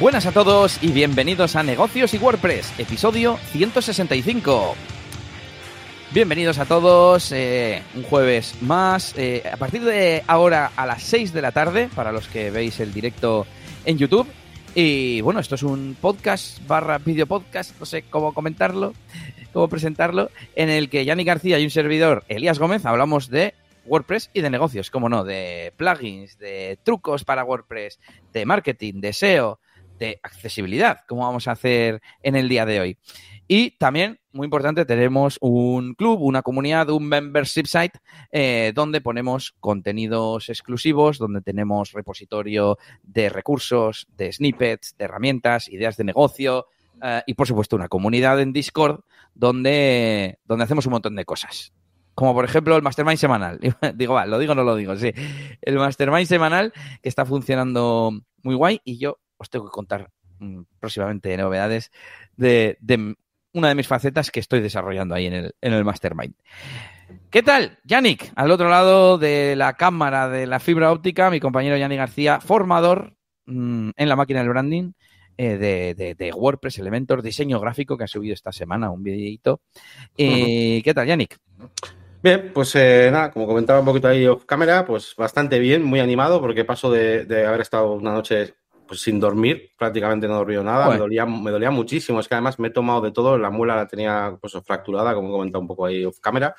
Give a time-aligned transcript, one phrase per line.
[0.00, 4.74] Buenas a todos y bienvenidos a Negocios y WordPress, episodio 165.
[6.12, 11.32] Bienvenidos a todos, eh, un jueves más, eh, a partir de ahora a las 6
[11.32, 13.46] de la tarde, para los que veis el directo
[13.84, 14.26] en YouTube.
[14.74, 18.94] Y bueno, esto es un podcast barra video podcast, no sé cómo comentarlo,
[19.52, 23.54] cómo presentarlo, en el que Yanni García y un servidor, Elías Gómez, hablamos de
[23.86, 28.00] WordPress y de negocios, como no, de plugins, de trucos para WordPress,
[28.32, 29.60] de marketing, de SEO,
[30.22, 32.98] accesibilidad, como vamos a hacer en el día de hoy.
[33.46, 37.98] Y también, muy importante, tenemos un club, una comunidad, un membership site
[38.32, 45.96] eh, donde ponemos contenidos exclusivos, donde tenemos repositorio de recursos, de snippets, de herramientas, ideas
[45.98, 46.68] de negocio
[47.02, 49.00] eh, y, por supuesto, una comunidad en Discord
[49.34, 51.72] donde, donde hacemos un montón de cosas.
[52.14, 53.58] Como por ejemplo el Mastermind semanal.
[53.94, 55.12] digo, lo digo o no lo digo, sí.
[55.60, 60.62] El Mastermind semanal que está funcionando muy guay y yo os tengo que contar mm,
[60.80, 61.92] próximamente novedades
[62.36, 62.76] de,
[63.52, 66.34] una de mis facetas que estoy desarrollando ahí en el, en el Mastermind.
[67.30, 68.32] ¿Qué tal, Yannick?
[68.34, 73.16] Al otro lado de la cámara de la fibra óptica, mi compañero Yannick García, formador
[73.46, 74.92] mm, en la máquina del branding
[75.36, 79.60] eh, de, de, WordPress, Elementor, diseño gráfico, que ha subido esta semana un videito.
[80.16, 81.38] Eh, ¿Qué tal, Yannick?
[82.22, 86.00] Bien, pues eh, nada, como comentaba un poquito ahí off cámara, pues bastante bien, muy
[86.00, 88.54] animado, porque paso de, de haber estado una noche
[88.86, 92.34] pues sin dormir, prácticamente no he dormido nada, me dolía, me dolía muchísimo, es que
[92.34, 95.62] además me he tomado de todo, la muela la tenía pues fracturada, como he comentado
[95.62, 96.54] un poco ahí off cámara,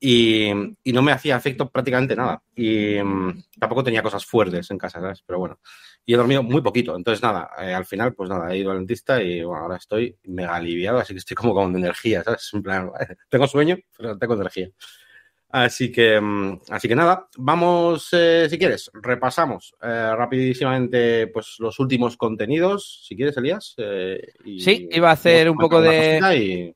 [0.00, 0.52] y,
[0.84, 2.40] no me hacía efecto prácticamente nada.
[2.54, 5.22] Y mm, tampoco tenía cosas fuertes en casa, ¿sabes?
[5.26, 5.58] Pero bueno,
[6.06, 8.78] y he dormido muy poquito, entonces nada, eh, al final pues nada, he ido al
[8.78, 12.48] dentista y bueno, ahora estoy mega aliviado, así que estoy como con energía, ¿sabes?
[12.52, 12.90] En plan,
[13.28, 14.70] tengo sueño, pero tengo energía.
[15.50, 21.78] Así que, mm, así que nada, vamos, eh, si quieres, repasamos eh, rapidísimamente pues, los
[21.80, 23.74] últimos contenidos, si quieres, Elías.
[23.78, 24.20] Eh,
[24.58, 26.74] sí, iba a hacer un poco de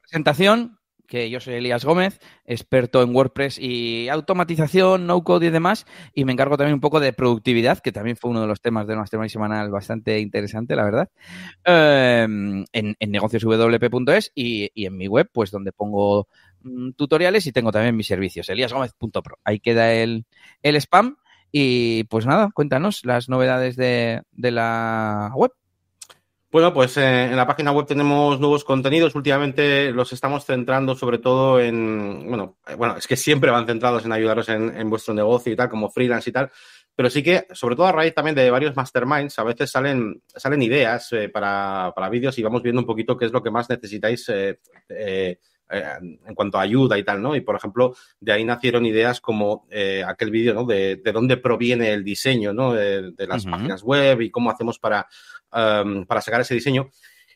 [0.00, 0.78] presentación,
[1.08, 6.24] que yo soy Elías Gómez, experto en WordPress y automatización, no code y demás, y
[6.24, 8.94] me encargo también un poco de productividad, que también fue uno de los temas de
[8.94, 11.08] nuestra semanal bastante interesante, la verdad,
[11.64, 16.28] em, en, en negocioswp.es y, y en mi web, pues donde pongo
[16.62, 19.38] Mm, tutoriales y tengo también mis servicios, eliasgomez.pro.
[19.44, 20.26] Ahí queda el,
[20.62, 21.16] el spam
[21.52, 25.52] y pues nada, cuéntanos las novedades de, de la web.
[26.50, 29.14] Bueno, pues eh, en la página web tenemos nuevos contenidos.
[29.14, 34.06] Últimamente los estamos centrando sobre todo en, bueno, eh, bueno, es que siempre van centrados
[34.06, 36.50] en ayudaros en, vuestro negocio y tal, como freelance y tal.
[36.94, 40.62] Pero sí que, sobre todo a raíz también de varios masterminds, a veces salen, salen
[40.62, 43.68] ideas eh, para, para vídeos y vamos viendo un poquito qué es lo que más
[43.68, 44.26] necesitáis
[45.70, 47.36] en cuanto a ayuda y tal, ¿no?
[47.36, 50.64] Y por ejemplo, de ahí nacieron ideas como eh, aquel vídeo, ¿no?
[50.64, 52.72] De, de, dónde proviene el diseño, ¿no?
[52.72, 55.06] De, las páginas web y cómo hacemos para,
[55.52, 56.90] um, para sacar ese diseño.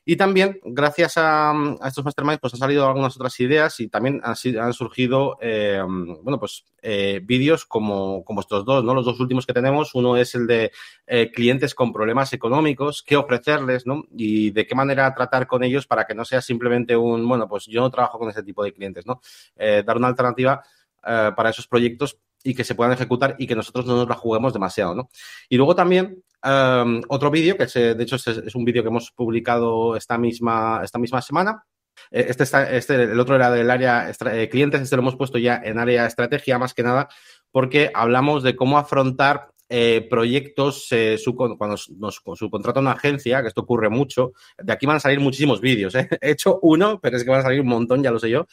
[0.05, 1.55] Y también, gracias a,
[1.87, 6.65] estos masterminds, pues han salido algunas otras ideas y también han, surgido, eh, bueno, pues
[6.83, 8.95] eh, vídeos como, estos dos, ¿no?
[8.95, 9.95] Los dos últimos que tenemos.
[9.95, 10.73] Uno es el de
[11.07, 14.03] eh, clientes con problemas económicos, qué ofrecerles, ¿no?
[14.11, 17.67] Y de qué manera tratar con ellos para que no sea simplemente un, bueno, pues
[17.67, 19.21] yo no trabajo con ese tipo de clientes, ¿no?
[19.57, 20.63] dar una alternativa
[21.01, 24.53] para esos proyectos y que se puedan ejecutar y que nosotros no nos la juguemos
[24.53, 25.11] demasiado, ¿no?
[25.49, 29.97] Y luego también um, otro vídeo, que de hecho es, un vídeo que hemos publicado
[29.97, 31.65] esta misma, esta misma semana.
[32.11, 35.39] Eh, este, está, este, el otro era del área eh, clientes, este lo hemos puesto
[35.39, 37.09] ya en área estrategia más que nada,
[37.51, 41.57] porque hablamos de cómo afrontar eh, proyectos eh, cuando
[41.97, 44.33] nos, subcontrata una agencia, que esto ocurre mucho.
[44.63, 45.95] De aquí van a salir muchísimos vídeos.
[46.21, 48.47] He hecho uno, pero es que van a salir un montón, ya lo sé yo.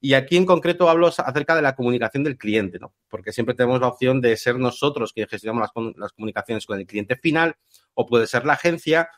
[0.00, 2.94] Y aquí en concreto hablo acerca de la comunicación del cliente, ¿no?
[3.08, 7.16] Porque siempre tenemos la opción de ser nosotros quienes gestionamos las, comunicaciones con el cliente
[7.16, 7.56] final,
[7.92, 9.10] o puede ser la agencia,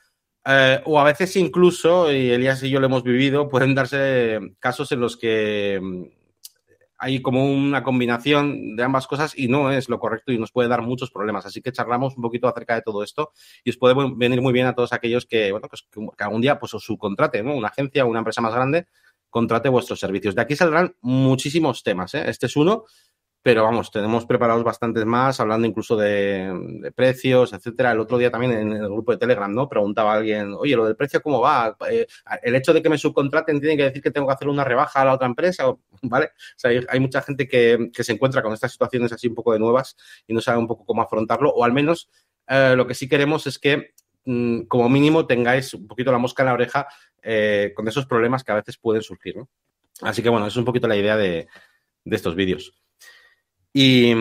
[0.44, 4.91] eh, o a veces incluso, y Elías y yo lo hemos vivido, pueden darse casos
[4.91, 6.03] en los que mm,
[6.99, 10.69] hay como una combinación de ambas cosas y no es lo correcto y nos puede
[10.69, 11.46] dar muchos problemas.
[11.46, 13.32] Así que charlamos un poquito acerca de todo esto
[13.62, 16.58] y os puede venir muy bien a todos aquellos que, bueno, pues que algún día
[16.58, 17.55] pues os subcontrate, ¿no?
[17.56, 18.87] Una agencia o una empresa más grande
[19.32, 20.34] contrate vuestros servicios.
[20.34, 22.14] De aquí saldrán muchísimos temas.
[22.14, 22.25] ¿eh?
[22.29, 22.84] Este es uno,
[23.43, 27.93] pero vamos, tenemos preparados bastantes más, hablando incluso de, precios, etcétera.
[27.93, 29.70] El otro día también en el grupo de Telegram, ¿no?
[29.70, 31.75] Preguntaba a alguien, oye, lo del precio, ¿cómo va?
[31.90, 32.06] Eh,
[32.43, 35.00] el hecho de que me subcontraten tiene que decir que tengo que hacer una rebaja
[35.00, 35.64] a la otra empresa,
[36.02, 36.32] ¿vale?
[36.88, 39.96] Hay, mucha gente que, se encuentra con estas situaciones así un poco de nuevas
[40.26, 42.11] y no sabe un poco cómo afrontarlo, o al menos
[42.49, 43.94] eh, lo que sí queremos es que
[44.26, 46.87] mm, como mínimo tengáis un poquito la mosca en la oreja
[47.22, 49.36] eh, con esos problemas que a veces pueden surgir.
[49.36, 49.48] ¿no?
[50.00, 51.48] Así que bueno, es un poquito la idea de,
[52.04, 52.72] estos vídeos.
[53.72, 54.12] Y,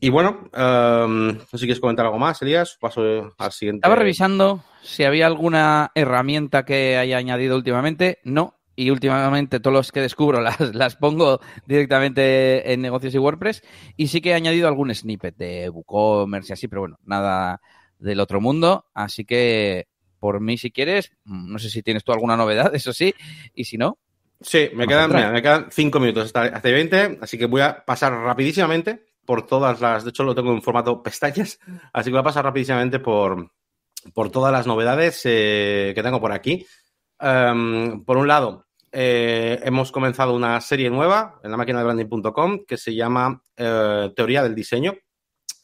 [0.00, 2.76] y bueno, um, no sé si quieres comentar algo más, Elías.
[2.80, 3.78] Paso al siguiente.
[3.78, 8.18] Estaba revisando si había alguna herramienta que haya añadido últimamente.
[8.24, 8.54] No.
[8.74, 13.62] Y últimamente todos los que descubro las, las pongo directamente en negocios y WordPress.
[13.96, 17.60] Y sí que he añadido algún snippet de WooCommerce y así, pero bueno, nada
[17.98, 18.86] del otro mundo.
[18.94, 19.86] Así que
[20.18, 23.14] por mí, si quieres, no sé si tienes tú alguna novedad, eso sí.
[23.54, 23.98] Y si no,
[24.40, 27.84] Sí, me quedan, mira, me quedan cinco minutos hasta, hasta 20, así que voy a
[27.84, 31.58] pasar rapidísimamente por todas las, de hecho lo tengo en formato pestañas,
[31.92, 33.50] así que voy a pasar rapidísimamente por,
[34.14, 36.64] por todas las novedades eh, que tengo por aquí.
[37.20, 42.64] Um, por un lado, eh, hemos comenzado una serie nueva en la máquina de branding.com
[42.66, 44.94] que se llama eh, Teoría del Diseño.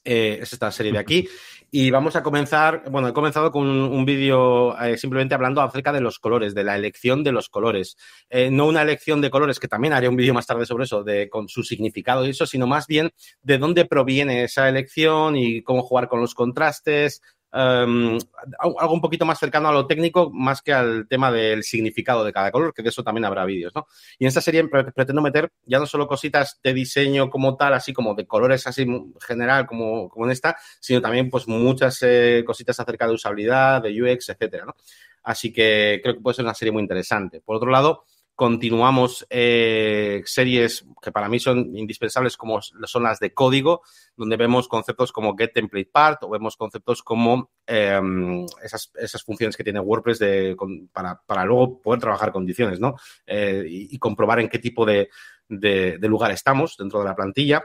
[0.04, 1.28] Eh, es esta serie de aquí.
[1.70, 5.92] Y vamos a comenzar, bueno, he comenzado con un, un vídeo eh, simplemente hablando acerca
[5.92, 7.96] de los colores, de la elección de los colores.
[8.30, 11.02] Eh, no una elección de colores, que también haré un vídeo más tarde sobre eso,
[11.02, 13.10] de con su significado y eso, sino más bien
[13.42, 17.22] de dónde proviene esa elección y cómo jugar con los contrastes,
[17.54, 18.18] um,
[18.58, 22.32] algo un poquito más cercano a lo técnico, más que al tema del significado de
[22.32, 23.86] cada color, que de eso también habrá vídeos, ¿no?
[24.18, 27.74] Y en esta serie pre pretendo meter ya no solo cositas de diseño como tal,
[27.74, 28.86] así como de colores así
[29.26, 34.02] general como, como en esta, sino también pues muchas eh, cositas acerca de usabilidad, de
[34.02, 34.66] UX, etcétera.
[35.22, 37.40] Así que creo que puede ser una serie muy interesante.
[37.40, 43.32] Por otro lado, continuamos eh, series que para mí son indispensables como son las de
[43.32, 43.82] código,
[44.16, 48.00] donde vemos conceptos como get template part o vemos conceptos como eh,
[48.62, 52.96] esas, esas, funciones que tiene WordPress de, con, para, para, luego poder trabajar condiciones, ¿no?
[53.26, 55.08] Eh, y, y, comprobar en qué tipo de,
[55.48, 57.64] de, de lugar estamos dentro de la plantilla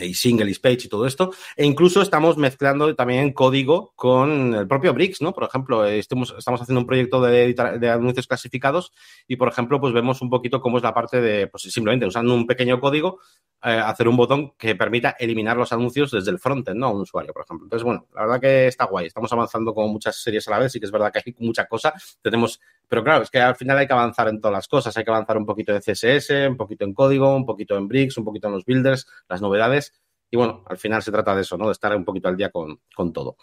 [0.00, 1.30] y single is page y todo esto.
[1.56, 5.32] E incluso estamos mezclando también código con el propio Bricks, ¿no?
[5.32, 8.92] Por ejemplo, estamos, estamos haciendo un proyecto de, editar, de anuncios clasificados
[9.28, 12.34] y, por ejemplo, pues vemos un poquito cómo es la parte de, pues simplemente usando
[12.34, 13.20] un pequeño código,
[13.62, 16.86] eh, hacer un botón que permita eliminar los anuncios desde el frontend, ¿no?
[16.86, 17.66] A un usuario, por ejemplo.
[17.66, 19.06] Entonces, bueno, la verdad que está guay.
[19.06, 21.66] Estamos avanzando con muchas series a la vez y que es verdad que hay mucha
[21.66, 21.94] cosa.
[22.20, 24.96] Tenemos, pero claro, es que al final hay que avanzar en todas las cosas.
[24.96, 28.16] Hay que avanzar un poquito de CSS, un poquito en código, un poquito en Bricks,
[28.18, 29.92] un poquito en los builders, las novedades.
[30.30, 31.66] Y bueno, al final se trata de eso, ¿no?
[31.66, 33.36] De estar un poquito al día con, con todo.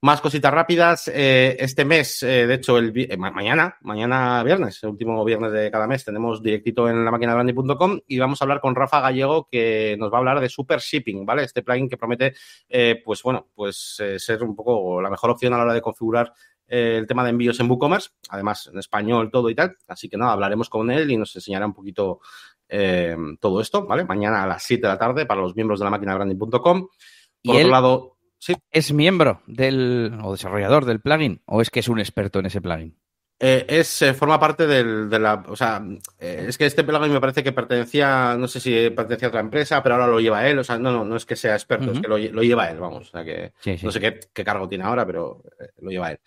[0.00, 1.10] Más cositas rápidas.
[1.12, 5.70] Eh, este mes, eh, de hecho, el eh, mañana, mañana viernes, el último viernes de
[5.70, 7.36] cada mes, tenemos directito en la máquina
[8.06, 11.26] y vamos a hablar con Rafa Gallego, que nos va a hablar de Super Shipping,
[11.26, 11.42] ¿vale?
[11.42, 12.34] Este plugin que promete,
[13.04, 16.32] pues bueno, pues ser un poco la mejor opción a la hora de configurar
[16.68, 19.76] el tema de envíos en WooCommerce, además en español todo y tal.
[19.88, 22.20] Así que nada, hablaremos con él y nos enseñará un poquito
[22.68, 24.04] eh, todo esto, ¿vale?
[24.04, 26.88] Mañana a las 7 de la tarde para los miembros de la máquina branding.com.
[27.42, 28.54] Por ¿Y otro lado, sí.
[28.70, 32.60] ¿Es miembro del o desarrollador del plugin o es que es un experto en ese
[32.60, 32.96] plugin?
[33.40, 35.44] Eh, es, eh, forma parte del, de la.
[35.46, 35.80] O sea,
[36.18, 39.40] eh, es que este plugin me parece que pertenecía, no sé si pertenecía a otra
[39.40, 40.58] empresa, pero ahora lo lleva él.
[40.58, 41.94] O sea, no, no, no es que sea experto, uh -huh.
[41.94, 43.08] es que lo, lo, lleva él, vamos.
[43.08, 43.86] O sea, que sí, sí.
[43.86, 45.40] no sé qué, qué, cargo tiene ahora, pero
[45.80, 46.18] lo lleva él.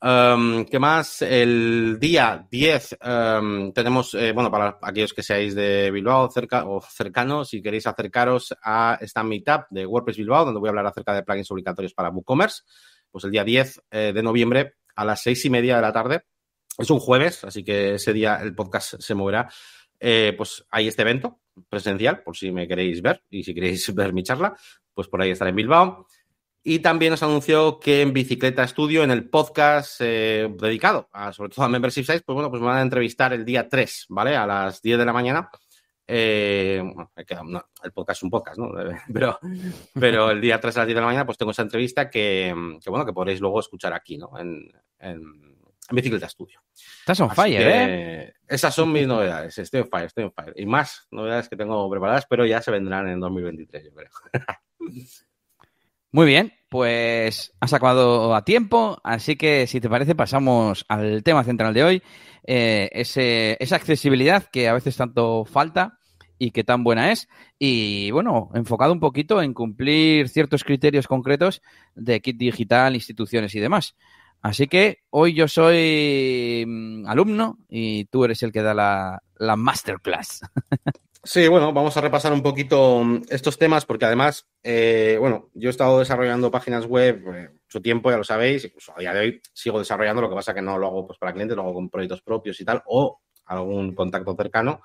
[0.00, 1.22] Um, ¿Qué más?
[1.22, 2.98] El día 10
[3.40, 7.86] um, tenemos, eh, bueno, para aquellos que seáis de Bilbao cerca, o cercanos, si queréis
[7.88, 11.94] acercaros a esta meetup de WordPress Bilbao, donde voy a hablar acerca de plugins obligatorios
[11.94, 12.62] para WooCommerce,
[13.10, 16.22] pues el día 10 eh, de noviembre a las seis y media de la tarde.
[16.76, 19.50] Es un jueves, así que ese día el podcast se moverá.
[19.98, 24.12] Eh, pues hay este evento presencial, por si me queréis ver y si queréis ver
[24.12, 24.56] mi charla,
[24.94, 26.06] pues por ahí estaré en Bilbao.
[26.68, 31.48] Y también nos anunció que en Bicicleta Estudio, en el podcast eh, dedicado a, sobre
[31.48, 34.36] todo a Membership Sites, pues bueno, pues me van a entrevistar el día 3, ¿vale?
[34.36, 35.48] A las 10 de la mañana.
[36.06, 37.10] Eh, bueno,
[37.46, 38.68] no, el podcast es un podcast, ¿no?
[39.14, 39.38] Pero,
[39.94, 42.54] pero el día 3 a las 10 de la mañana, pues tengo esa entrevista que,
[42.84, 44.38] que bueno, que podréis luego escuchar aquí, ¿no?
[44.38, 45.22] En, en,
[45.88, 46.60] en Bicicleta Studio.
[46.98, 48.34] Estás on fire, ¿eh?
[48.46, 49.56] Esas son mis novedades.
[49.56, 50.52] Estoy on fire, estoy on fire.
[50.54, 54.10] Y más novedades que tengo preparadas, pero ya se vendrán en 2023, yo creo.
[56.10, 61.44] Muy bien, pues has acabado a tiempo, así que si te parece pasamos al tema
[61.44, 62.02] central de hoy,
[62.44, 65.98] eh, ese, esa accesibilidad que a veces tanto falta
[66.38, 71.62] y que tan buena es, y bueno, enfocado un poquito en cumplir ciertos criterios concretos
[71.94, 73.96] de kit digital, instituciones y demás.
[74.40, 79.56] Así que hoy yo soy mm, alumno y tú eres el que da la, la
[79.56, 80.42] masterclass.
[81.24, 85.70] Sí, bueno, vamos a repasar un poquito estos temas porque además, eh, bueno, yo he
[85.70, 89.42] estado desarrollando páginas web eh, mucho tiempo, ya lo sabéis, incluso a día de hoy
[89.52, 91.90] sigo desarrollando, lo que pasa que no lo hago pues, para clientes, lo hago con
[91.90, 94.80] proyectos propios y tal, o algún contacto cercano.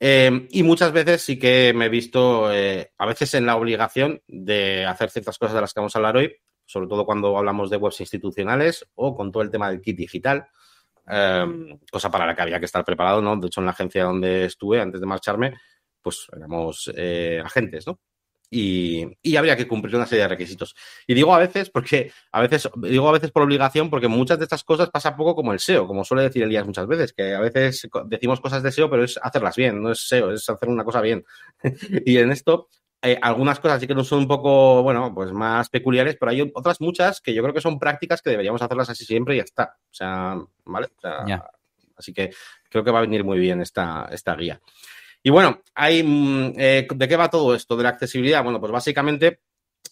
[0.00, 4.22] Eh, y muchas veces sí que me he visto, eh, a veces en la obligación
[4.26, 6.34] de hacer ciertas cosas de las que vamos a hablar hoy,
[6.66, 10.48] sobre todo cuando hablamos de webs institucionales o con todo el tema del kit digital.
[11.08, 13.36] Eh, cosa para la que había que estar preparado, ¿no?
[13.36, 15.54] De hecho, en la agencia donde estuve antes de marcharme,
[16.00, 17.98] pues éramos eh, agentes, ¿no?
[18.54, 20.74] y, habría que cumplir una serie de requisitos.
[21.06, 24.44] Y digo a veces porque, a veces, digo a veces por obligación, porque muchas de
[24.44, 27.40] estas cosas pasa poco como el SEO, como suele decir Elías muchas veces, que a
[27.40, 30.84] veces decimos cosas de SEO, pero es hacerlas bien, no es SEO, es hacer una
[30.84, 31.24] cosa bien.
[32.06, 32.68] y en esto,
[33.04, 36.50] eh, algunas cosas sí que no son un poco, bueno, pues más peculiares, pero hay
[36.54, 39.44] otras muchas que yo creo que son prácticas que deberíamos hacerlas así siempre y ya
[39.44, 39.76] está.
[39.90, 40.88] O sea, ¿vale?
[41.96, 42.30] Así que
[42.70, 44.58] creo que va a venir muy bien esta, esta guía.
[45.22, 47.76] Y bueno, hay, mm, eh, ¿de qué va todo esto?
[47.76, 48.42] De la accesibilidad.
[48.42, 49.40] Bueno, pues básicamente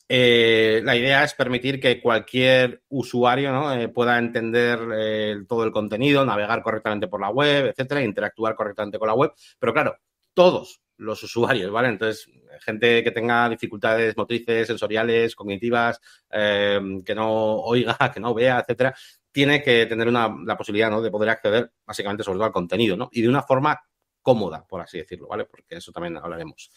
[0.09, 3.73] eh, la idea es permitir que cualquier usuario ¿no?
[3.75, 9.09] Eh, pueda entender todo el contenido, navegar correctamente por la web, etcétera, interactuar correctamente con
[9.09, 9.33] la web.
[9.59, 9.97] Pero claro,
[10.35, 11.89] todos los usuarios, ¿vale?
[11.89, 12.29] Entonces,
[12.61, 18.95] gente que tenga dificultades motrices, sensoriales, cognitivas, que no oiga, que no vea, etcétera,
[19.31, 23.09] tiene que tener una, la posibilidad de poder acceder básicamente sobre todo al contenido, ¿no?
[23.13, 23.81] Y de una forma
[24.21, 25.47] cómoda, por así decirlo, ¿vale?
[25.47, 26.71] Porque eso también hablaremos.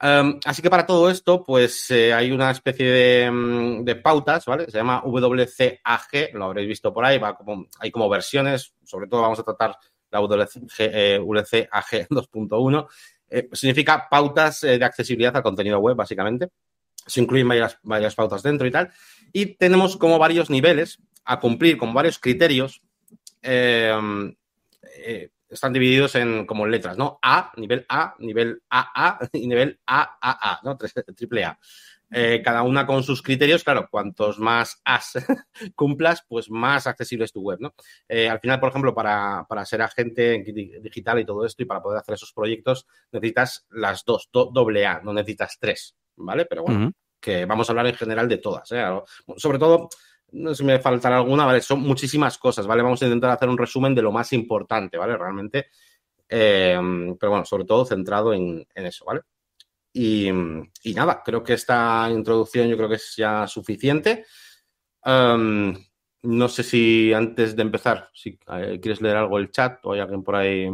[0.00, 4.66] Em, así que para todo esto, pues eh, hay una especie mm, de, pautas, ¿vale?
[4.66, 9.22] Se llama WCAG, lo habréis visto por ahí, va como, hay como versiones, sobre todo
[9.22, 9.76] vamos a tratar
[10.10, 12.88] la WCAG 2.1.
[13.34, 16.48] Eh, eh, significa pautas de accesibilidad al contenido web, básicamente.
[17.06, 18.90] Se incluyen varias, varias pautas dentro y tal.
[19.32, 22.82] Y tenemos como varios niveles a cumplir, con varios criterios
[25.54, 27.18] están divididos en como letras, ¿no?
[27.22, 30.76] A, nivel A, nivel AA y nivel AAA, ¿no?
[31.16, 31.58] Triple A.
[32.10, 35.14] Eh, cada una con sus criterios, claro, cuantos más As
[35.74, 37.74] cumplas, pues más accesible es tu web, ¿no?
[38.08, 40.44] Eh, al final, por ejemplo, para, ser agente
[40.80, 45.00] digital y todo esto y para poder hacer esos proyectos, necesitas las dos, doble A,
[45.00, 46.44] no necesitas tres, ¿vale?
[46.44, 48.84] Pero bueno, que vamos a hablar en general de todas, ¿eh?
[49.36, 49.88] Sobre todo,
[50.32, 51.60] no sé si me faltará alguna, ¿vale?
[51.60, 52.82] Son muchísimas cosas, ¿vale?
[52.82, 55.16] Vamos a intentar hacer un resumen de lo más importante, ¿vale?
[55.16, 55.68] Realmente.
[56.28, 56.78] Eh,
[57.18, 59.20] pero bueno, sobre todo centrado en, eso, ¿vale?
[59.96, 60.28] Y,
[60.94, 64.26] nada, creo que esta introducción yo creo que es ya suficiente.
[65.04, 65.72] Em,
[66.22, 70.00] no sé si antes de empezar, si eh, quieres leer algo el chat o hay
[70.00, 70.68] alguien por ahí.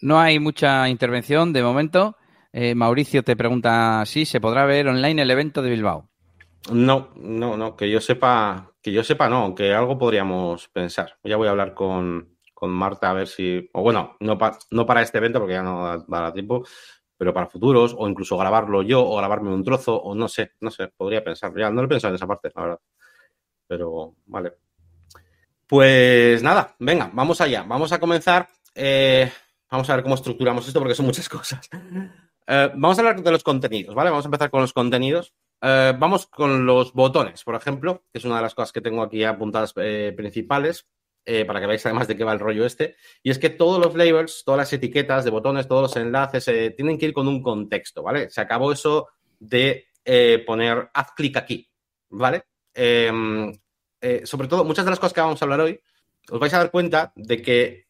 [0.00, 2.16] No hay mucha intervención de momento.
[2.52, 6.08] Eh, Mauricio te pregunta si se podrá ver online el evento de Bilbao.
[6.70, 11.18] No, no, no, que yo sepa, que yo sepa, no, aunque algo podríamos pensar.
[11.24, 14.38] Ya voy a hablar con, Marta a ver si, o bueno, no,
[14.70, 16.64] no para este evento porque ya no da, da, tiempo,
[17.22, 20.72] pero para futuros, o incluso grabarlo yo, o grabarme un trozo, o no sé, no
[20.72, 21.52] sé, podría pensar.
[21.56, 22.80] Ya no lo he pensado en esa parte, la verdad.
[23.68, 24.54] Pero, vale.
[25.64, 27.62] Pues nada, venga, vamos allá.
[27.62, 28.48] Vamos a comenzar.
[28.74, 29.30] Eh,
[29.70, 31.70] vamos a ver cómo estructuramos esto porque son muchas cosas.
[32.44, 34.10] Eh, vamos a hablar de los contenidos, ¿vale?
[34.10, 35.32] Vamos a empezar con los contenidos.
[35.60, 39.00] Eh, vamos con los botones, por ejemplo, que es una de las cosas que tengo
[39.00, 40.88] aquí apuntadas principales,
[41.24, 42.96] eh, para que veáis además de qué va el rollo este.
[43.22, 46.44] Y es que todos los labels, todas las etiquetas de botones, todos los enlaces,
[46.76, 48.30] tienen que ir con un contexto, ¿vale?
[48.30, 49.86] Se acabó eso de
[50.46, 51.70] poner haz clic aquí,
[52.10, 52.44] ¿vale?
[52.74, 53.52] Em,
[54.24, 55.80] sobre todo, muchas de las cosas que vamos a hablar hoy,
[56.30, 57.86] os vais a dar cuenta de que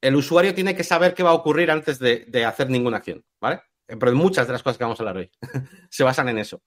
[0.00, 3.62] el usuario tiene que saber qué va a ocurrir antes de hacer ninguna acción, ¿vale?
[3.88, 5.30] Eh, pero muchas de las cosas que vamos a hablar hoy
[5.90, 6.62] se basan en eso.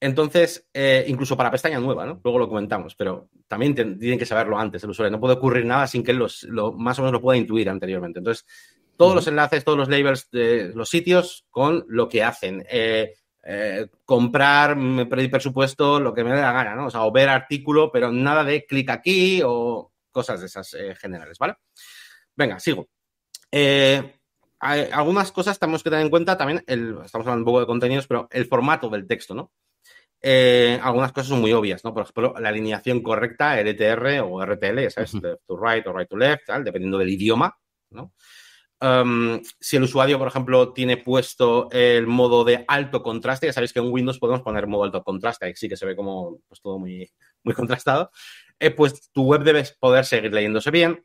[0.00, 2.20] Entonces, eh, incluso para pestaña nueva, ¿no?
[2.24, 5.10] Luego lo comentamos, pero también tienen que saberlo antes el usuario.
[5.10, 7.68] No puede ocurrir nada sin que él los, lo, más o menos lo pueda intuir
[7.68, 8.18] anteriormente.
[8.18, 8.46] Entonces,
[8.96, 12.64] todos los enlaces, todos los labels de los sitios con lo que hacen.
[12.70, 13.14] Eh,
[14.04, 14.76] comprar,
[15.08, 16.86] pedir presupuesto, lo que me dé la gana, ¿no?
[16.86, 21.38] O sea, o ver artículo, pero nada de clic aquí o cosas de esas generales,
[21.38, 21.56] ¿vale?
[22.36, 22.88] Venga, sigo.
[23.50, 24.20] Eh,
[24.60, 27.66] hay algunas cosas tenemos que tener en cuenta también, el, estamos hablando un poco de
[27.66, 29.50] contenidos, pero el formato del texto, ¿no?
[30.22, 31.94] Eh, algunas cosas son muy obvias, ¿no?
[31.94, 35.14] Por ejemplo, la alineación correcta, LTR o RTL, ¿sabes?
[35.14, 36.62] Left to right o right to left, ¿tal?
[36.64, 37.56] dependiendo del idioma,
[37.90, 38.12] ¿no?
[38.82, 43.74] Um, si el usuario, por ejemplo, tiene puesto el modo de alto contraste, ya sabéis
[43.74, 46.62] que en Windows podemos poner modo alto contraste, ahí sí que se ve como pues,
[46.62, 47.10] todo muy,
[47.44, 48.10] muy contrastado,
[48.58, 51.04] eh, pues tu web debe poder seguir leyéndose bien.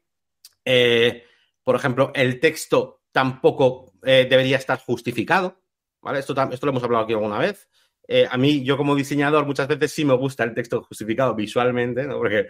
[0.63, 1.25] Eh,
[1.63, 5.61] por ejemplo, el texto tampoco eh, debería estar justificado.
[6.01, 6.19] ¿vale?
[6.19, 7.69] Esto, esto lo hemos hablado aquí alguna vez.
[8.07, 12.05] Eh, a mí, yo como diseñador, muchas veces sí me gusta el texto justificado visualmente,
[12.05, 12.17] ¿no?
[12.17, 12.49] porque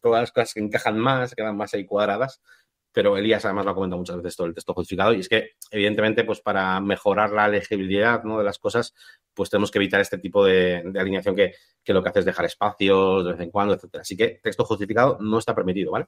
[0.00, 2.40] todas las cosas que encajan más, quedan más ahí cuadradas.
[2.92, 5.12] Pero Elías además lo ha comentado muchas veces todo el texto justificado.
[5.12, 8.38] Y es que, evidentemente, pues para mejorar la legibilidad ¿no?
[8.38, 8.94] de las cosas,
[9.34, 12.46] pues tenemos que evitar este tipo de, alineación que, que, lo que hace es dejar
[12.46, 14.00] espacios de vez en cuando, etcétera.
[14.00, 16.06] Así que texto justificado no está permitido, ¿vale?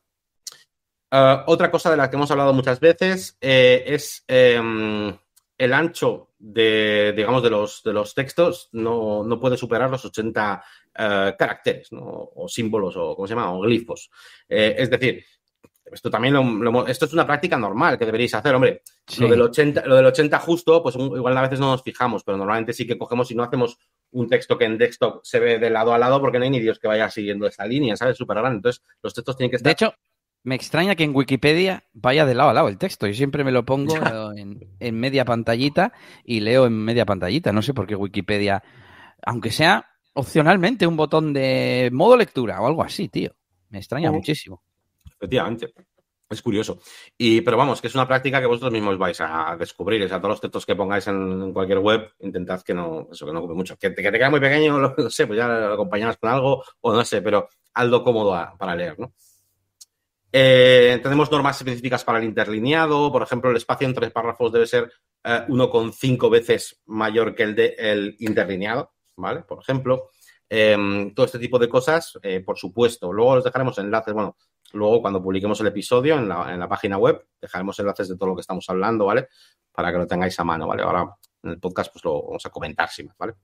[1.11, 5.17] Ah, otra cosa de la que hemos hablado muchas veces eh, es em,
[5.59, 11.35] el ancho de, digamos, de los, de los textos no, puede superar los 80 eh,
[11.37, 13.53] caracteres o símbolos o, ¿cómo se llama?
[13.53, 14.11] O glifos.
[14.49, 15.25] Eh, es decir,
[15.93, 18.83] esto también lo, esto es una práctica normal que deberíais hacer, hombre.
[19.19, 22.37] Lo, del 80, lo del 80 justo, pues igual a veces no nos fijamos, pero
[22.37, 23.79] normalmente sí que cogemos y no hacemos
[24.11, 26.61] un texto que en desktop se ve de lado a lado porque no hay ni
[26.61, 28.17] Dios que vaya siguiendo esa línea, ¿sabes?
[28.17, 28.57] Súper grande.
[28.57, 29.71] Entonces, los textos tienen que estar...
[29.71, 29.95] De hecho,
[30.43, 33.07] me extraña que en Wikipedia vaya de lado a lado el texto.
[33.07, 33.97] Yo siempre me lo pongo
[34.37, 35.93] en, en, media pantallita
[36.25, 37.53] y leo en media pantallita.
[37.53, 38.63] No sé por qué Wikipedia,
[39.25, 43.35] aunque sea opcionalmente un botón de modo lectura o algo así, tío.
[43.71, 44.63] Me extraña muchísimo.
[45.07, 45.73] Efectivamente.
[46.31, 46.81] Es curioso.
[47.17, 50.03] Y, pero vamos, que es una práctica que vosotros mismos vais a descubrir.
[50.05, 53.33] O sea, todos los textos que pongáis en, cualquier web, intentad que no, eso, que
[53.33, 53.77] no ocupe mucho.
[53.79, 57.05] Que, te queda muy pequeño, no sé, pues ya lo acompañarás con algo, o no
[57.05, 59.15] sé, pero algo cómodo para leer, ¿no?
[60.31, 63.11] Eh, tenemos normas específicas para el interlineado.
[63.11, 64.91] Por ejemplo, el espacio entre párrafos debe ser
[65.25, 69.43] 1,5 eh, veces mayor que el de el interlineado, ¿vale?
[69.43, 70.11] Por ejemplo.
[70.51, 73.13] Em, todo este tipo de cosas, eh, por supuesto.
[73.13, 74.37] Luego os dejaremos enlaces, bueno,
[74.73, 78.41] luego cuando publiquemos el episodio en la, página web, dejaremos enlaces de todo lo que
[78.41, 79.29] estamos hablando, ¿vale?
[79.73, 80.83] Para que lo tengáis a mano, ¿vale?
[80.83, 83.35] Ahora en el podcast pues lo vamos a comentar sin más, ¿vale?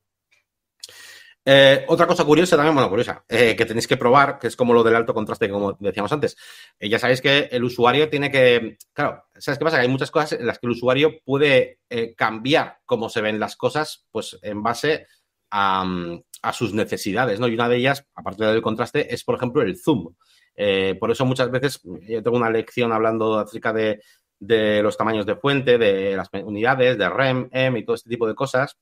[1.44, 4.72] Eh, otra cosa curiosa también, bueno, curiosa, eh, que tenéis que probar, que es como
[4.72, 6.36] lo del alto contraste, como decíamos antes.
[6.80, 9.76] ya sabéis que el usuario tiene que, claro, ¿sabes qué pasa?
[9.76, 11.80] Que hay muchas cosas en las que el usuario puede
[12.16, 15.06] cambiar cómo se ven las cosas, pues en base
[15.54, 17.48] a, sus necesidades, ¿no?
[17.48, 20.14] Y una de ellas, aparte del contraste, es, por ejemplo, el zoom.
[20.56, 24.00] Eh, por eso muchas veces yo tengo una lección hablando acerca de,
[24.40, 28.34] los tamaños de fuente, de las unidades, de REM, M y todo este tipo de
[28.34, 28.76] cosas.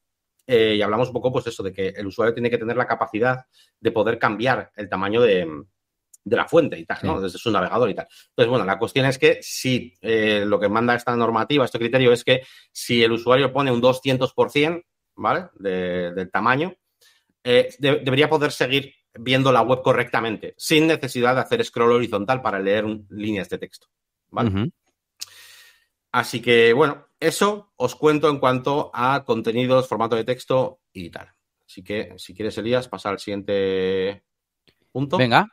[0.47, 2.87] Eh, y hablamos un poco, pues eso, de que el usuario tiene que tener la
[2.87, 3.45] capacidad
[3.81, 5.47] de poder cambiar el tamaño de,
[6.25, 7.21] la fuente y tal, ¿no?
[7.21, 8.07] Desde su navegador y tal.
[8.31, 12.13] Entonces, bueno, la cuestión es que si eh, lo que manda esta normativa, este criterio,
[12.13, 14.85] es que si el usuario pone un 200%,
[15.17, 15.49] ¿vale?
[15.59, 16.75] del tamaño,
[17.45, 22.59] eh, debería poder seguir viendo la web correctamente, sin necesidad de hacer scroll horizontal para
[22.59, 23.89] leer líneas de texto.
[24.31, 24.71] ¿Vale?
[26.13, 31.33] Así que, bueno, eso os cuento en cuanto a contenidos, formato de texto y tal.
[31.67, 34.23] Así que, si quieres, Elías, pasar al siguiente
[34.91, 35.17] punto.
[35.17, 35.49] Venga,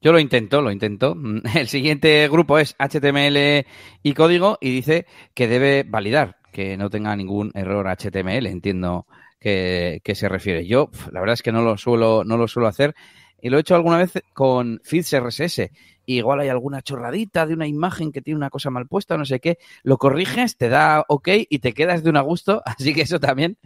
[0.00, 1.14] yo lo intento, lo intento.
[1.54, 3.66] El siguiente grupo es HTML
[4.02, 8.46] y código y dice que debe validar, que no tenga ningún error HTML.
[8.46, 9.06] Entiendo
[9.38, 10.66] que, se refiere.
[10.66, 12.94] Yo, la verdad es que no lo suelo, no lo suelo hacer
[13.42, 15.70] y lo he hecho alguna vez con feeds RSS.
[16.06, 19.40] igual hay alguna chorradita de una imagen que tiene una cosa mal puesta, no sé
[19.40, 23.02] qué, lo corriges, te da OK y te quedas de un a gusto, así que
[23.02, 23.58] eso también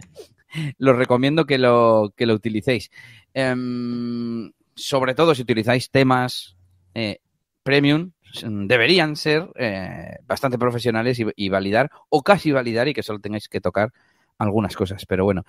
[0.79, 2.89] lo recomiendo que lo, que lo utilicéis.
[3.33, 6.57] Em, sobre todo si utilizáis temas
[6.93, 7.19] eh,
[7.63, 8.11] premium,
[8.43, 13.61] deberían ser eh, bastante profesionales y, validar, o casi validar, y que solo tengáis que
[13.61, 13.93] tocar
[14.37, 15.43] algunas cosas, pero bueno.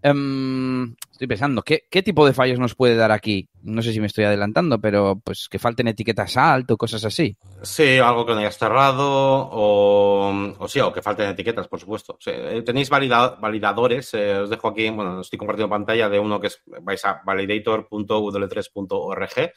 [0.00, 3.48] Em, estoy pensando, ¿qué, tipo de fallos nos puede dar aquí?
[3.62, 7.36] No sé si me estoy adelantando, pero pues que falten etiquetas alto, cosas así.
[7.62, 12.16] Sí, algo que no haya cerrado, o, o sí, o que falten etiquetas, por supuesto.
[12.26, 16.62] Eh, tenéis validadores, eh, os dejo aquí, bueno, estoy compartiendo pantalla de uno que es,
[16.82, 19.52] vais a validator.w3.org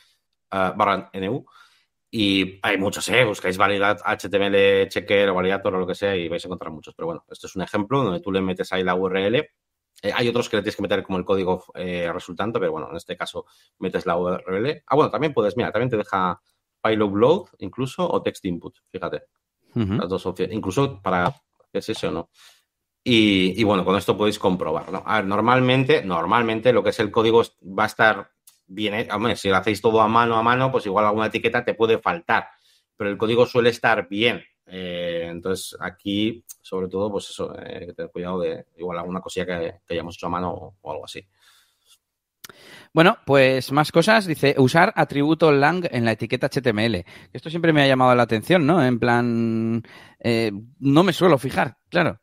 [0.51, 1.45] uh, barra NU
[2.13, 3.23] y hay muchos, ¿eh?
[3.23, 6.93] Buscáis validad HTML checker o validator o lo que sea y vais a encontrar muchos.
[6.93, 9.49] Pero bueno, esto es un ejemplo donde tú le metes ahí la URL.
[10.01, 12.89] Eh, hay otros que le tienes que meter como el código eh, resultante, pero bueno,
[12.89, 13.45] en este caso
[13.79, 14.83] metes la URL.
[14.87, 16.41] Ah, bueno, también puedes, mira, también te deja
[16.81, 19.23] file upload incluso o text input, fíjate.
[19.73, 21.33] Las dos opciones, incluso para
[21.71, 22.29] es eso o no.
[23.03, 25.01] Y, y, bueno, con esto podéis comprobarlo.
[25.05, 28.31] A ver, normalmente, normalmente lo que es el código va a estar
[28.71, 31.73] viene, hombre, si lo hacéis todo a mano a mano, pues igual alguna etiqueta te
[31.73, 32.47] puede faltar,
[32.95, 34.43] pero el código suele estar bien.
[34.67, 39.45] Eh, entonces, aquí, sobre todo, pues eso, eh, que tener cuidado de igual alguna cosilla
[39.45, 41.25] que, hayamos hecho a mano o, algo así.
[42.93, 44.25] Bueno, pues más cosas.
[44.25, 47.05] Dice, usar atributo lang en la etiqueta HTML.
[47.31, 48.83] Esto siempre me ha llamado la atención, ¿no?
[48.83, 49.83] En plan,
[50.19, 52.19] eh, no me suelo fijar, claro.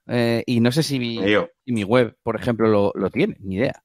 [0.47, 1.21] y no sé si mi,
[1.67, 3.83] mi web, por ejemplo, lo, lo tiene, ni idea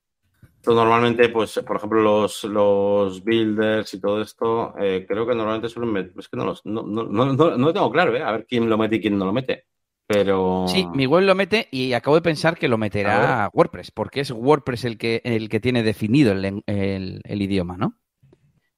[0.65, 5.91] normalmente, pues, por ejemplo, los, los builders y todo esto, eh, creo que normalmente suelen
[5.91, 8.23] meter, es que no, los, no, no, no, no, tengo claro, ¿eh?
[8.23, 9.65] A ver quién lo mete y quién no lo mete.
[10.07, 10.65] Pero...
[10.67, 14.31] Sí, mi web lo mete y acabo de pensar que lo meterá WordPress, porque es
[14.31, 17.99] WordPress el que, el que tiene definido el, el, idioma, ¿no?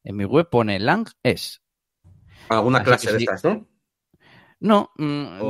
[0.03, 1.61] En mi web pone lang es.
[2.49, 3.67] Alguna clase de estas, ¿no?
[4.59, 5.41] No, mm,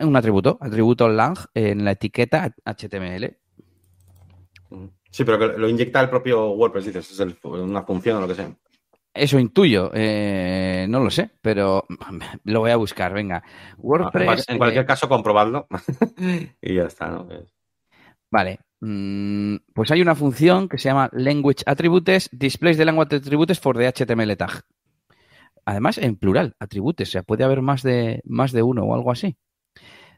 [0.00, 3.38] un atributo, atributo lang en la etiqueta HTML.
[5.10, 8.34] Sí, pero que lo inyecta el propio WordPress, dices, es una función o lo que
[8.34, 8.50] sea.
[9.14, 11.84] Eso intuyo, eh, no lo sé, pero
[12.44, 13.42] lo voy a buscar, venga.
[13.78, 14.48] WordPress.
[14.48, 15.66] En cualquier eh, caso, comprobadlo
[16.62, 17.26] y ya está, ¿no?
[18.30, 18.60] Vale.
[18.80, 23.76] Mm, pues hay una función que se llama Language Attributes, Displays the Language Attributes for
[23.76, 24.62] the HTML tag.
[25.64, 29.10] además en plural, atributes, o sea, puede haber más de, más de uno o algo
[29.10, 29.36] así.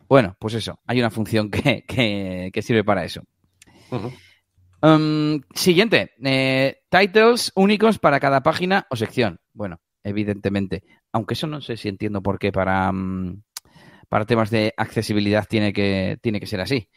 [0.08, 3.22] Bueno, pues eso, hay una función que, que, sirve para eso.
[4.82, 9.38] Um, siguiente, eh, titles únicos para cada página o sección.
[9.52, 13.42] Bueno, evidentemente, aunque eso no sé si entiendo por qué para, mm,
[14.08, 16.88] para temas de accesibilidad tiene que, tiene que ser así.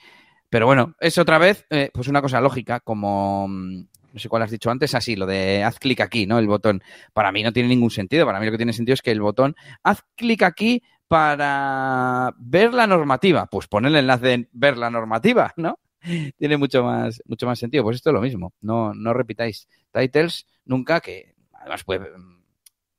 [0.49, 4.43] Pero bueno, es otra vez, eh, pues una cosa lógica, como mm, no sé cuál
[4.43, 6.39] has dicho antes, así, lo de haz clic aquí, ¿no?
[6.39, 6.83] El botón.
[7.13, 8.25] Para mí no tiene ningún sentido.
[8.25, 12.73] Para mí lo que tiene sentido es que el botón haz clic aquí para ver
[12.73, 13.47] la normativa.
[13.47, 15.79] Pues pon el enlace en ver la normativa, ¿no?
[16.37, 17.83] tiene mucho más, mucho más sentido.
[17.83, 18.53] Pues esto es lo mismo.
[18.61, 22.09] No, no repitáis titles nunca, que además puede,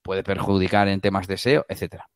[0.02, 2.08] puede perjudicar en temas de SEO, etcétera.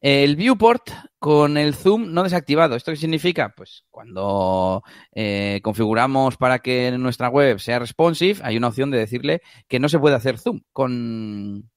[0.00, 2.74] El viewport con el zoom no desactivado.
[2.74, 3.52] ¿Esto qué significa?
[3.54, 4.82] Pues cuando
[5.14, 9.90] eh, configuramos para que nuestra web sea responsive, hay una opción de decirle que no
[9.90, 11.70] se puede hacer zoom con,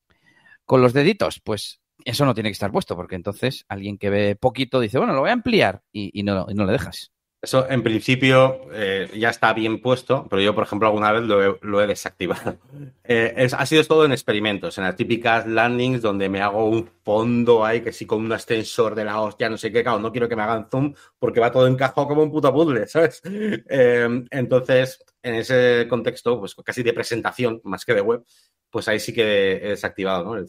[0.65, 1.41] con los deditos.
[1.43, 5.13] Pues eso no tiene que estar puesto, porque entonces alguien que ve poquito dice, bueno,
[5.13, 7.11] lo voy a ampliar y, no, y no le dejas.
[7.43, 11.81] Eso en principio eh, ya está bien puesto, pero yo, por ejemplo, alguna vez lo
[11.81, 12.57] he, desactivado.
[13.05, 17.65] Eh, ha sido todo en experimentos, en las típicas landings donde me hago un fondo
[17.65, 20.29] ahí que sí con un ascensor de la hostia, no sé qué, claro, no quiero
[20.29, 23.21] que me hagan zoom porque va todo encajado como un puto puzzle, ¿sabes?
[23.25, 28.23] Eh, entonces, en ese contexto, pues casi de presentación más que de web,
[28.69, 30.45] pues ahí sí que he desactivado, ¿no?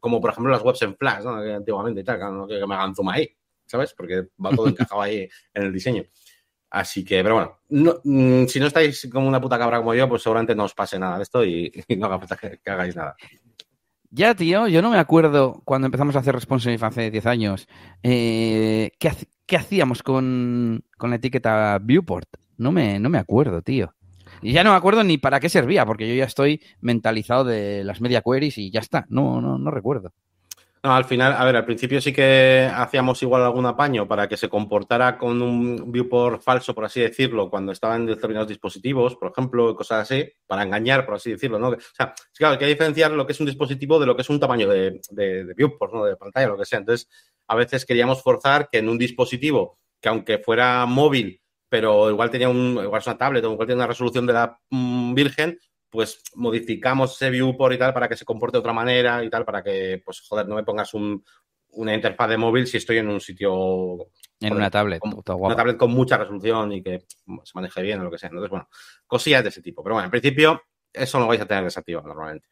[0.00, 1.34] como por ejemplo las webs en Flash, ¿no?
[1.36, 3.92] Antiguamente y tal, no quiero que me hagan zoom ahí, ¿sabes?
[3.92, 6.04] Porque va todo encajado ahí en el diseño.
[6.70, 7.34] Así que, pero
[7.68, 10.74] bueno, mm, si no estáis como una puta cabra como yo, pues seguramente no os
[10.74, 13.16] pase nada de esto y, no haga falta que, hagáis nada.
[14.10, 17.68] Ya, tío, yo no me acuerdo cuando empezamos a hacer Responsive hace 10 años.
[18.02, 22.28] Eh, ¿qué, hacíamos con, la etiqueta Viewport?
[22.56, 23.94] No me, no me acuerdo, tío.
[24.40, 27.84] Y ya no me acuerdo ni para qué servía, porque yo ya estoy mentalizado de
[27.84, 29.06] las media queries y ya está.
[29.08, 30.12] No, no, no recuerdo.
[30.82, 34.36] No, al final, a ver, al principio sí que hacíamos igual algún apaño para que
[34.36, 39.32] se comportara con un viewport falso, por así decirlo, cuando estaban en determinados dispositivos, por
[39.32, 41.70] ejemplo, cosas así, para engañar, por así decirlo, ¿no?
[41.70, 44.30] O sea, claro, hay que diferenciar lo que es un dispositivo de lo que es
[44.30, 46.04] un tamaño de, de, viewport, ¿no?
[46.04, 46.78] De pantalla, lo que sea.
[46.78, 47.08] Entonces,
[47.48, 52.48] a veces queríamos forzar que en un dispositivo que aunque fuera móvil, pero igual tenía
[52.48, 55.58] un, igual es una tablet o igual tiene una resolución de la mm, Virgen,
[55.90, 59.44] pues modificamos ese viewport y tal para que se comporte de otra manera y tal,
[59.44, 63.20] para que, pues, joder, no me pongas una interfaz de móvil si estoy en un
[63.20, 64.08] sitio...
[64.40, 65.00] En una tablet.
[65.02, 67.00] una tablet con mucha resolución y que
[67.44, 68.28] se maneje bien o lo que sea.
[68.28, 68.68] Entonces, bueno,
[69.06, 69.82] cosillas de ese tipo.
[69.82, 72.48] Pero bueno, en principio, eso lo vais a tener desactivado normalmente.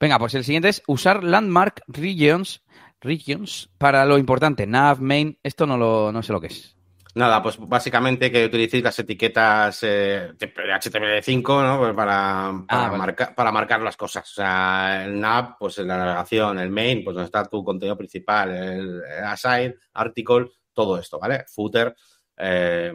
[0.00, 2.64] Venga, pues el siguiente es usar landmark regions,
[3.00, 4.66] regions para lo importante.
[4.66, 6.77] Nav, main, esto no, lo, no sé lo que es.
[7.14, 11.78] Nada, pues básicamente que utilicéis las etiquetas eh, de HTML5 ¿no?
[11.78, 14.30] Pues para, ah, marcar, para marcar las cosas.
[14.30, 18.54] O sea, el nav, pues la navegación, el main, pues donde está tu contenido principal,
[18.54, 21.44] el, aside, article, todo esto, ¿vale?
[21.48, 21.94] Footer,
[22.36, 22.92] eh,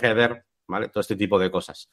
[0.00, 0.88] header, ¿vale?
[0.88, 1.88] Todo este tipo de cosas.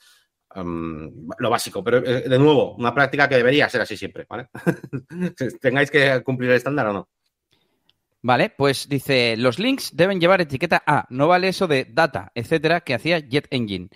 [0.55, 4.49] Em, lo básico, pero eh, de nuevo, una práctica que debería ser así siempre, ¿vale?
[5.61, 7.09] Tengáis que cumplir el estándar o no.
[8.21, 12.82] Vale, pues dice, los links deben llevar etiqueta A, no vale eso de data, etcétera,
[12.82, 13.89] que hacía Jet Engine.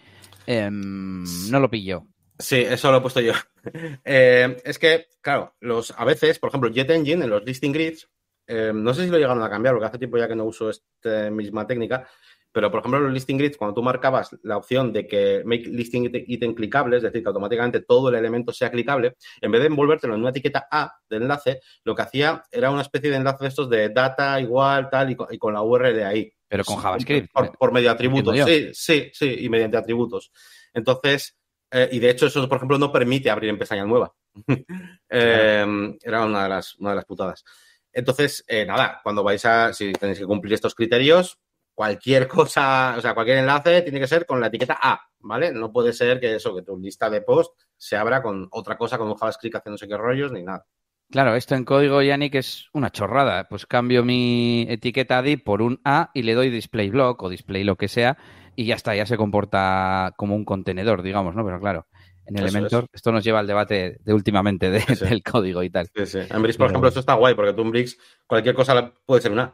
[0.48, 2.08] Em, no lo pillo.
[2.40, 3.34] Sí, eso lo he puesto yo.
[4.04, 8.10] Eh, es que, claro, los, a veces, por ejemplo, Jet Engine en los listing grids,
[8.46, 10.70] em, no sé si lo llegaron a cambiar, porque hace tiempo ya que no uso
[10.70, 12.06] esta misma técnica,
[12.54, 16.10] pero, por ejemplo, los listing grids, cuando tú marcabas la opción de que make listing
[16.28, 20.14] item clicable, es decir, que automáticamente todo el elemento sea clicable, en vez de envolvértelo
[20.14, 23.48] en una etiqueta A de enlace, lo que hacía era una especie de enlace de
[23.48, 26.32] estos de data igual, tal, y con, la URL ahí.
[26.48, 27.32] Pero con JavaScript.
[27.34, 28.38] Por, medio de atributos.
[28.46, 30.32] Sí, sí, sí, y mediante atributos.
[30.76, 31.36] Entonces,
[31.72, 34.14] eh, y de hecho, eso, por ejemplo, no permite abrir en pestaña nueva.
[35.16, 37.46] Eh, era una de, las, una de las putadas.
[37.92, 41.38] Entonces, eh, nada, cuando vais a, si tenéis que cumplir estos criterios,
[41.74, 45.52] cualquier cosa, o sea, cualquier enlace tiene que ser con la etiqueta A, ¿vale?
[45.52, 48.98] No puede ser que eso, que tu lista de post se abra con otra cosa,
[48.98, 50.66] con un JavaScript haciendo no sé qué rollos, ni nada.
[51.10, 53.48] Claro, esto en código Yannick es una chorrada.
[53.48, 57.64] Pues cambio mi etiqueta div por un A y le doy display block o display
[57.64, 58.18] lo que sea
[58.56, 61.46] y ya está, ya se comporta como un contenedor, digamos, ¿no?
[61.46, 61.88] Pero claro,
[62.26, 65.88] en Elementor esto nos lleva al debate de últimamente del código y tal.
[65.96, 66.20] Sí, sí.
[66.30, 69.32] En Brix, por ejemplo, esto está guay porque tú en Brix cualquier cosa puede ser
[69.32, 69.54] una.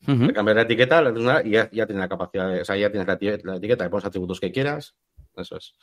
[0.00, 1.02] Entonces, cambias la etiqueta
[1.44, 4.52] y ya, tienes la capacidad, o sea, ya tienes la, etiqueta, le pones atributos que
[4.52, 4.94] quieras.
[5.36, 5.74] Eso es.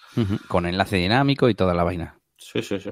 [0.48, 2.20] Con enlace dinámico y toda la vaina.
[2.38, 2.92] Sí, sí, sí.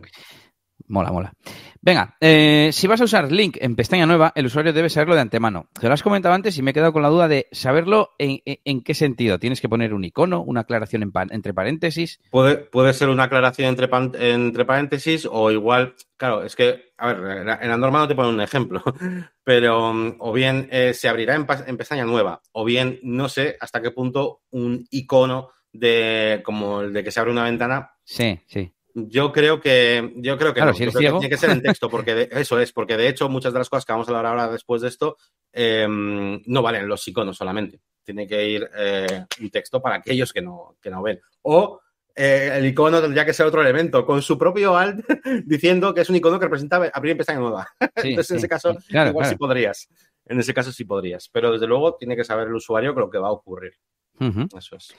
[0.93, 1.34] Mola, mola.
[1.82, 5.21] Venga, eh, si vas a usar link en pestaña nueva, el usuario debe saberlo de
[5.21, 5.67] antemano.
[5.73, 8.41] Te lo has comentado antes y me he quedado con la duda de saberlo en,
[8.45, 9.39] en, qué sentido.
[9.39, 12.19] ¿Tienes que poner un icono, una aclaración en entre paréntesis?
[12.29, 17.39] Puede, puede ser una aclaración entre, entre paréntesis o igual, claro, es que, a ver,
[17.39, 18.84] en la norma no te pone un ejemplo,
[19.43, 23.82] pero o bien eh, se abrirá en, en pestaña nueva o bien no sé hasta
[23.82, 27.93] qué punto un icono de como el de que se abre una ventana.
[28.03, 32.60] Sí, sí yo creo que, yo creo que, tiene que ser en texto, porque eso
[32.60, 34.89] es, porque de hecho muchas de las cosas que vamos a hablar ahora después de
[34.89, 35.17] esto
[35.51, 37.79] em, no valen los iconos solamente.
[38.03, 41.19] Tiene que ir eh, un texto para aquellos que no, que no ven.
[41.43, 41.79] O
[42.15, 45.03] eh, el icono tendría que ser otro elemento, con su propio alt
[45.45, 47.67] diciendo que es un icono que representa abrir pestaña nueva.
[47.95, 49.89] Entonces, en ese caso, igual sí podrías.
[50.25, 51.29] En ese caso sí podrías.
[51.29, 53.73] Pero desde luego tiene que saber el usuario lo que va a ocurrir.
[54.19, 54.93] Eso es.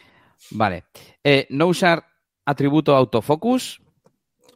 [0.50, 0.84] Vale.
[1.22, 2.04] Eh, no usar
[2.44, 3.80] atributo autofocus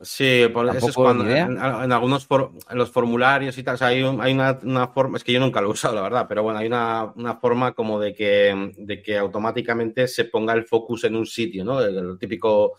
[0.00, 2.28] Sí, por eso es cuando en, algunos
[2.70, 5.72] en los formularios y tal, hay, hay una, forma, es que yo nunca lo he
[5.72, 10.26] usado, la verdad, pero bueno, hay una, forma como de que, de que automáticamente se
[10.26, 11.80] ponga el focus en un sitio, ¿no?
[11.80, 12.76] El, típico, o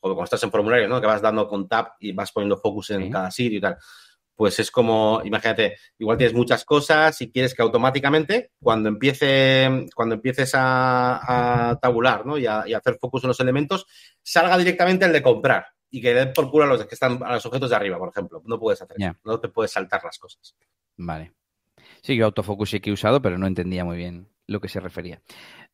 [0.00, 1.00] cuando estás en formulario, ¿no?
[1.00, 3.76] Que vas dando con tab y vas poniendo focus en cada sitio y tal.
[4.36, 10.14] Pues es como, imagínate, igual tienes muchas cosas y quieres que automáticamente, cuando empiece, cuando
[10.14, 12.38] empieces a, tabular, ¿no?
[12.38, 13.86] Y a, y a hacer focus en los elementos,
[14.22, 17.34] salga directamente el de comprar y que den por culo a los que están a
[17.34, 18.42] los objetos de arriba, por ejemplo.
[18.44, 19.16] No puedes hacer eso.
[19.24, 20.54] No te puedes saltar las cosas.
[20.96, 21.32] Vale.
[22.02, 24.80] Sí, yo autofocus sí que he usado, pero no entendía muy bien lo que se
[24.80, 25.20] refería.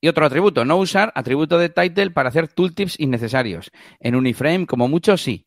[0.00, 3.70] Y otro atributo, no usar atributo de title para hacer tooltips innecesarios.
[4.00, 5.46] En Uniframe, como mucho, sí.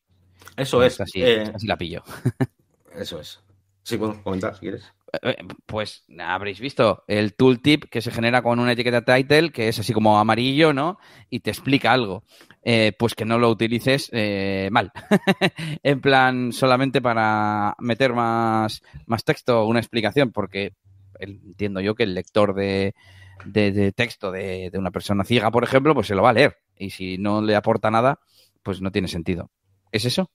[0.57, 1.01] Eso pues es.
[1.01, 2.03] Así, eh, así la pillo.
[2.95, 3.39] Eso es.
[3.83, 4.91] Sí, bueno, comentar si quieres.
[5.21, 9.79] Eh, pues habréis visto el tooltip que se genera con una etiqueta title que es
[9.79, 10.99] así como amarillo, ¿no?
[11.29, 12.23] Y te explica algo.
[12.61, 14.91] Eh, pues que no lo utilices eh, mal.
[15.83, 20.73] en plan, solamente para meter más, más texto, una explicación, porque
[21.19, 22.93] entiendo yo que el lector de,
[23.45, 26.57] de, texto de, de, una persona ciega, por ejemplo, pues se lo va a leer.
[26.77, 28.19] Y si no le aporta nada,
[28.63, 29.49] pues no tiene sentido.
[29.91, 30.29] ¿Es eso?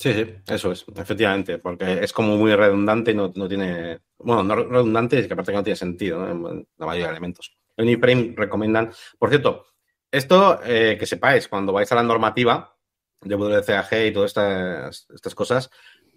[0.00, 4.42] Sí, sí, eso es, efectivamente, porque es como muy redundante y no, no tiene, bueno,
[4.42, 7.54] no redundante es que aparte que no tiene sentido en la mayoría de elementos.
[7.76, 9.66] En iframe recomiendan, por cierto,
[10.10, 12.74] esto eh, que sepáis, cuando vais a la normativa
[13.20, 15.70] de WCAG y todas estas, estas cosas,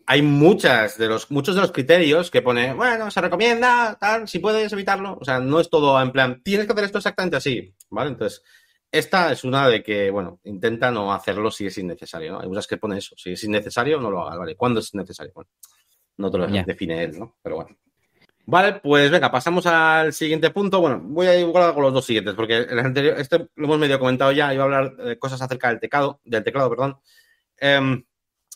[0.06, 4.40] hay muchas de los, muchos de los criterios que pone, bueno, se recomienda, tal, si
[4.40, 5.18] puedes evitarlo.
[5.20, 8.12] O sea, no es todo en plan, tienes que hacer esto exactamente así, ¿vale?
[8.12, 8.44] Entonces,
[8.94, 12.40] esta es una de que, bueno, intenta no hacerlo si es innecesario, ¿no?
[12.40, 13.16] Hay muchas que pone eso.
[13.18, 14.56] Si es innecesario, no lo hagas, ¿vale?
[14.56, 15.32] ¿Cuándo es necesario?
[15.34, 15.50] Bueno,
[16.18, 17.36] no te lo define él, ¿no?
[17.42, 17.76] Pero bueno.
[18.46, 20.80] Vale, pues venga, pasamos al siguiente punto.
[20.80, 23.98] Bueno, voy a igualar con los dos siguientes, porque el anterior, este lo hemos medio
[23.98, 27.00] comentado ya, iba a hablar de cosas acerca del teclado, del teclado, perdón.
[27.60, 27.80] Eh,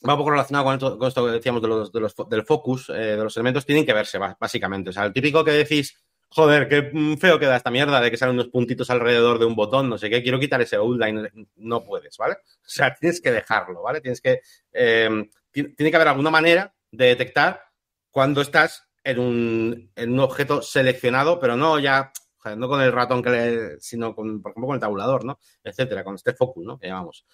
[0.08, 0.76] va un poco relacionado con
[1.08, 3.94] esto, que decíamos de los, de los, del focus, eh, de los elementos, tienen que
[3.94, 4.92] verse, básicamente.
[4.92, 5.98] O sea, el típico que decís,
[6.30, 9.90] joder, qué feo queda esta mierda de que salen unos puntitos alrededor de un botón,
[9.90, 12.36] no sé qué, quiero quitar ese outline, no puedes, ¿vale?
[12.36, 14.02] O sea, tienes que dejarlo, ¿vale?
[14.02, 14.42] Tienes que,
[14.74, 17.64] eh, tiene que haber alguna manera de detectar
[18.12, 22.12] cuando estás en un, en un objeto seleccionado, pero no ya,
[22.58, 25.40] no con el ratón que le, sino con, por ejemplo, con el tabulador, ¿no?
[25.64, 26.78] Etcétera, con este focus, ¿no?
[26.78, 27.26] Que llamamos.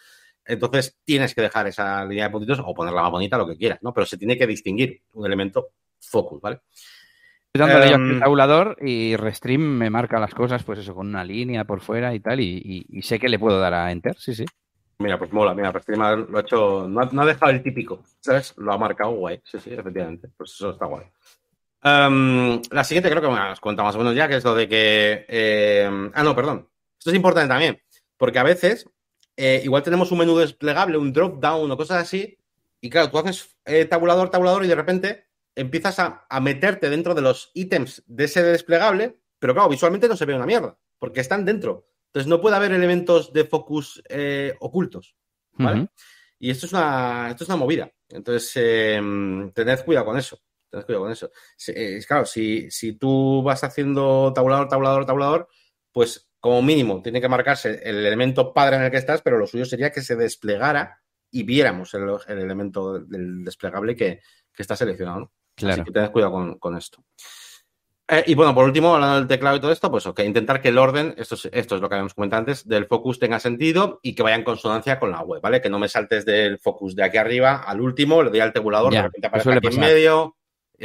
[0.46, 3.80] Entonces tienes que dejar esa línea de puntitos o ponerla más bonita, lo que quieras,
[3.82, 3.94] ¿no?
[3.94, 6.62] Pero se tiene que distinguir un elemento focus, ¿vale?
[7.56, 11.08] Estoy dándole yo el em, tabulador y Restream me marca las cosas, pues eso, con
[11.08, 14.34] una línea por fuera y tal, y, sé que le puedo dar a Enter, sí,
[14.34, 14.44] sí.
[14.98, 18.56] Mira, pues mola, mira, Restream lo ha hecho, no ha, dejado el típico, ¿sabes?
[18.58, 21.06] Lo ha marcado guay, sí, sí, efectivamente, pues eso está guay.
[21.84, 24.56] Em, la siguiente creo que me has contado más o menos ya, que es lo
[24.56, 25.26] de que...
[25.28, 26.68] Em, ah, no, perdón.
[26.98, 27.80] Esto es importante también,
[28.18, 28.90] porque a veces
[29.38, 32.36] eh, igual tenemos un menú desplegable, un drop down o cosas así,
[32.82, 37.22] y claro, tú haces eh, tabulador, tabulador y de repente empiezas a, meterte dentro de
[37.22, 41.46] los ítems de ese desplegable, pero claro, visualmente no se ve una mierda, porque están
[41.46, 41.88] dentro.
[42.08, 45.16] Entonces no puede haber elementos de focus eh, ocultos.
[45.54, 45.88] ¿vale?
[46.40, 47.92] Y esto es, una, esto es una movida.
[48.10, 50.40] Entonces, em, tened cuidado con eso.
[50.70, 51.32] Tened cuidado con eso.
[51.68, 55.48] Eh, claro, si, si tú vas haciendo tabulador, tabulador, tabulador,
[55.92, 59.48] pues como mínimo tiene que marcarse el elemento padre en el que estás, pero lo
[59.48, 64.20] suyo sería que se desplegara y viéramos el, elemento del desplegable que,
[64.54, 65.20] que está seleccionado.
[65.22, 65.32] ¿no?
[65.56, 65.74] Claro.
[65.74, 67.04] Así que tened cuidado con, esto.
[68.08, 70.70] Eh, y bueno, por último, hablando del teclado y todo esto, pues ok, intentar que
[70.70, 74.00] el orden, esto es, esto es lo que habíamos comentado antes, del focus tenga sentido
[74.04, 75.62] y que vaya en consonancia con la web, ¿vale?
[75.62, 78.92] Que no me saltes del focus de aquí arriba al último, le doy al tabulador,
[78.92, 80.36] de repente aparece aquí en medio,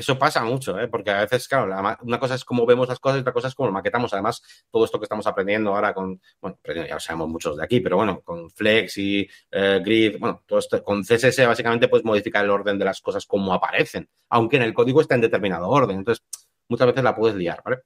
[0.01, 0.89] eso pasa mucho, ¿eh?
[0.89, 3.55] porque a veces, claro, una cosa es cómo vemos las cosas y otra cosa es
[3.55, 4.13] cómo lo maquetamos.
[4.13, 7.81] Además, todo esto que estamos aprendiendo ahora con, bueno, ya lo sabemos muchos de aquí,
[7.81, 12.45] pero bueno, con Flex y eh, Grid, bueno, todo esto, con CSS básicamente puedes modificar
[12.45, 15.99] el orden de las cosas como aparecen, aunque en el código está en determinado orden.
[15.99, 16.25] Entonces,
[16.69, 17.79] muchas veces la puedes liar, ¿vale?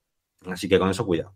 [0.46, 1.35] Así que con eso cuidado.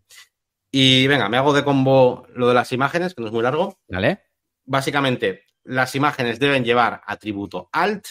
[0.71, 3.79] Y venga, me hago de combo lo de las imágenes, que no es muy largo.
[3.89, 4.25] Vale.
[4.65, 8.07] Básicamente, las imágenes deben llevar atributo alt,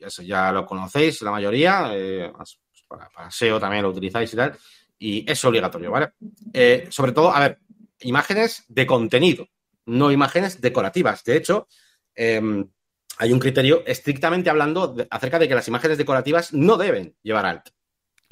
[0.00, 2.32] eso ya lo conocéis la mayoría, eh,
[2.86, 4.56] para, SEO también lo utilizáis y tal,
[4.98, 6.12] y es obligatorio, ¿vale?
[6.52, 7.58] Eh, sobre todo, a ver,
[8.00, 9.48] imágenes de contenido,
[9.86, 11.24] no imágenes decorativas.
[11.24, 11.68] De hecho,
[12.14, 12.68] em,
[13.18, 17.68] hay un criterio estrictamente hablando acerca de que las imágenes decorativas no deben llevar alt,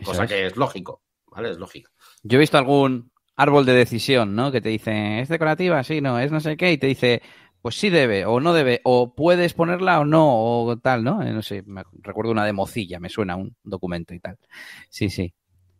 [0.04, 1.50] cosa que es lógico, ¿vale?
[1.50, 1.90] Es lógico.
[2.22, 4.50] Yo he visto algún árbol de decisión, ¿no?
[4.50, 5.82] Que te dice, ¿es decorativa?
[5.84, 7.22] Sí, no, es no sé qué, y te dice,
[7.66, 11.20] pues sí debe o no debe, o puedes ponerla o no, o tal, ¿no?
[11.20, 14.38] Eh, no sé, me recuerdo una de Mozilla, me suena un documento y tal.
[14.88, 15.34] Sí, sí.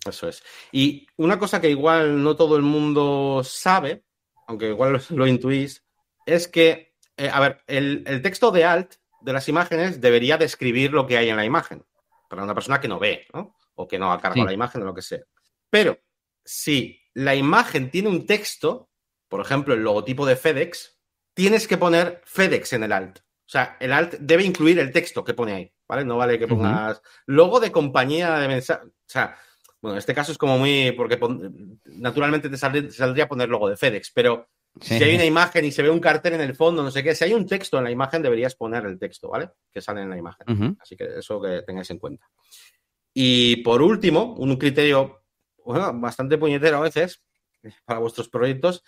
[0.04, 0.42] Eso es.
[0.72, 4.02] Y una cosa que igual no todo el mundo sabe,
[4.48, 5.84] aunque igual lo intuís,
[6.26, 11.06] es que, eh, a ver, el, texto de alt de las imágenes debería describir lo
[11.06, 11.84] que hay en la imagen,
[12.28, 13.54] para una persona que no ve, ¿no?
[13.76, 15.22] O que no ha cargado la imagen o lo que sea.
[15.70, 16.00] Pero
[16.44, 18.90] si la imagen tiene un texto,
[19.28, 20.95] por ejemplo, el logotipo de FedEx,
[21.36, 23.18] tienes que poner FedEx en el alt.
[23.18, 26.04] O sea, el alt debe incluir el texto que pone ahí, ¿vale?
[26.04, 28.86] No vale que pongas logo de compañía de mensaje.
[28.86, 29.36] O sea,
[29.80, 30.92] bueno, en este caso es como muy.
[30.92, 31.20] porque
[31.84, 34.48] naturalmente te saldría, poner logo de FedEx, pero
[34.80, 37.14] si hay una imagen y se ve un cartel en el fondo, no sé qué,
[37.14, 39.50] si hay un texto en la imagen, deberías poner el texto, ¿vale?
[39.70, 40.76] Que sale en la imagen.
[40.80, 42.26] Así que eso que tengáis en cuenta.
[43.12, 45.22] Y por último, un criterio
[45.64, 47.22] bastante puñetero a veces
[47.84, 48.82] para vuestros proyectos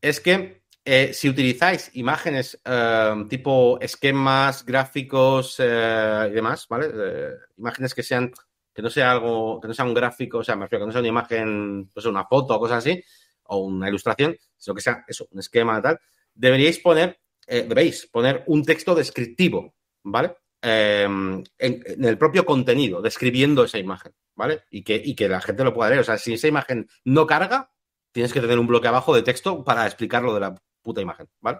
[0.00, 6.88] es que eh, si utilizáis imágenes eh, tipo esquemas, gráficos eh, y demás, ¿vale?
[7.58, 8.32] imágenes que sean,
[8.72, 10.92] que no sea algo, que no sea un gráfico, o sea, me refiero que no
[10.92, 13.04] sea una imagen, pues una foto o cosas así,
[13.42, 16.00] o una ilustración, sino que sea eso, un esquema tal,
[16.32, 19.74] deberíais poner, debéis poner un texto descriptivo,
[20.04, 20.36] ¿vale?
[20.62, 24.62] En, en, el propio contenido, describiendo esa imagen, ¿vale?
[24.70, 26.00] Y que, y que la gente lo pueda leer.
[26.00, 27.72] O sea, si esa imagen no carga,
[28.10, 30.54] tienes que tener un bloque abajo de texto para explicarlo de la
[30.88, 31.58] puta imagen, ¿vale?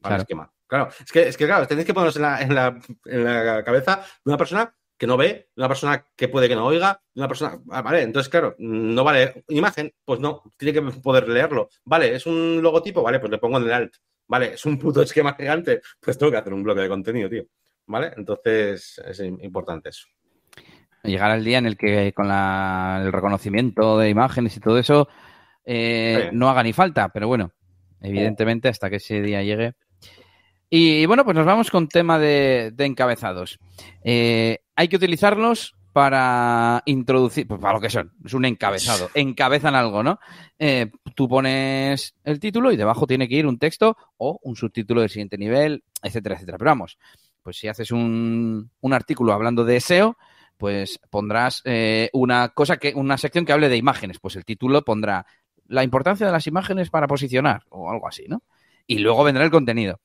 [0.00, 0.22] Para claro.
[0.22, 0.52] esquema.
[0.66, 3.62] Claro, es que, es que claro, tenéis que ponernos en la, en, la, en la
[3.62, 7.02] cabeza de una persona que no ve, de una persona que puede que no oiga,
[7.14, 7.60] de una persona.
[7.70, 9.44] Ah, vale, entonces, claro, no vale.
[9.48, 11.68] Imagen, pues no, tiene que poder leerlo.
[11.84, 13.94] Vale, es un logotipo, vale, pues le pongo en el alt.
[14.26, 17.44] Vale, es un puto esquema gigante, pues tengo que hacer un bloque de contenido, tío.
[17.86, 18.12] ¿Vale?
[18.16, 20.06] Entonces, es importante eso.
[21.02, 25.08] Llegar al día en el que con la, el reconocimiento de imágenes y todo eso
[25.64, 27.52] eh, no haga ni falta, pero bueno,
[28.02, 29.74] evidentemente, hasta que ese día llegue.
[30.68, 33.58] Y bueno, pues nos vamos con tema de, encabezados.
[34.04, 39.74] Eh, hay que utilizarlos para introducir, pues para lo que son, es un encabezado, encabezan
[39.74, 40.20] algo, ¿no?
[40.58, 45.00] Eh, tú pones el título y debajo tiene que ir un texto o un subtítulo
[45.00, 46.58] del siguiente nivel, etcétera, etcétera.
[46.58, 46.98] Pero vamos,
[47.42, 50.16] pues si haces un, un artículo hablando de SEO,
[50.60, 54.84] pues pondrás eh, una cosa que, una sección que hable de imágenes, pues el título
[54.84, 55.26] pondrá
[55.70, 58.42] la importancia de las imágenes para posicionar o algo así, ¿no?
[58.86, 60.00] Y luego vendrá el contenido.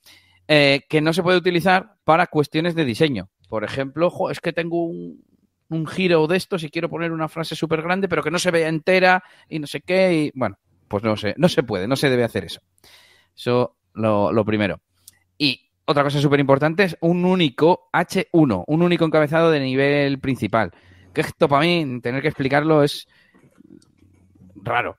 [0.48, 3.30] Eh, que no se puede utilizar para cuestiones de diseño.
[3.50, 5.24] Por ejemplo, es que tengo un,
[5.88, 8.70] giro de esto si quiero poner una frase súper grande, pero que no se vea
[8.70, 10.14] entera y no sé qué.
[10.14, 12.62] Y bueno, pues no sé, no se puede, no se debe hacer eso.
[13.36, 14.80] Eso lo, lo primero.
[15.36, 20.72] Y otra cosa súper importante es un único H1, un único encabezado de nivel principal.
[21.12, 23.08] Que esto para mí, tener que explicarlo es
[24.66, 24.98] raro.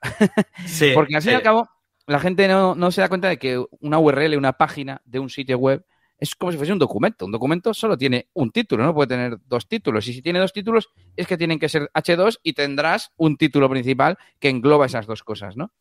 [0.65, 1.69] Sí, Porque al fin y al cabo,
[2.07, 5.57] la gente no, se da cuenta de que una URL, una página de un sitio
[5.57, 5.85] web,
[6.17, 7.25] es como si fuese un documento.
[7.25, 10.07] Un documento solo tiene un título, no puede tener dos títulos.
[10.07, 13.69] Y si tiene dos títulos, es que tienen que ser H2 y tendrás un título
[13.69, 15.71] principal que engloba esas dos cosas, ¿no?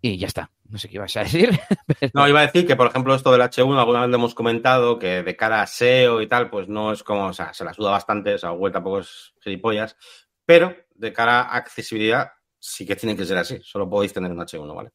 [0.00, 0.50] Y ya está.
[0.68, 1.50] No sé qué ibas a decir.
[2.14, 4.98] No, iba a decir que, por ejemplo, esto del H1, alguna vez lo hemos comentado,
[4.98, 7.72] que de cara a SEO y tal, pues no es como, o sea, se la
[7.72, 9.96] suda bastante, o sea, Google tampoco es gilipollas,
[10.44, 12.32] pero de cara a accesibilidad,
[12.62, 13.58] sí que tiene que ser así.
[13.62, 14.90] Solo podéis tener un H1, ¿vale?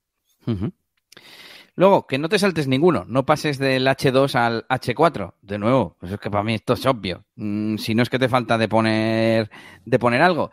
[1.76, 5.34] Luego, que no te saltes ninguno, no pases del H2 al H4.
[5.42, 7.26] De nuevo, pues es que para mí esto es obvio.
[7.36, 9.52] Mm, si no es que te falta de poner,
[9.86, 10.50] de poner algo.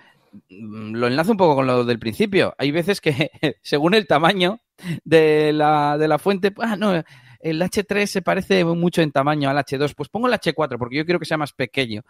[0.50, 2.54] Mm, lo enlazo un poco con lo del principio.
[2.58, 3.30] Hay veces que,
[3.62, 4.60] según el tamaño
[5.04, 7.02] de la, de la fuente, ah, no,
[7.44, 11.04] el H3 se parece mucho en tamaño al H2, pues pongo el H4 porque yo
[11.04, 12.02] quiero que sea más pequeño.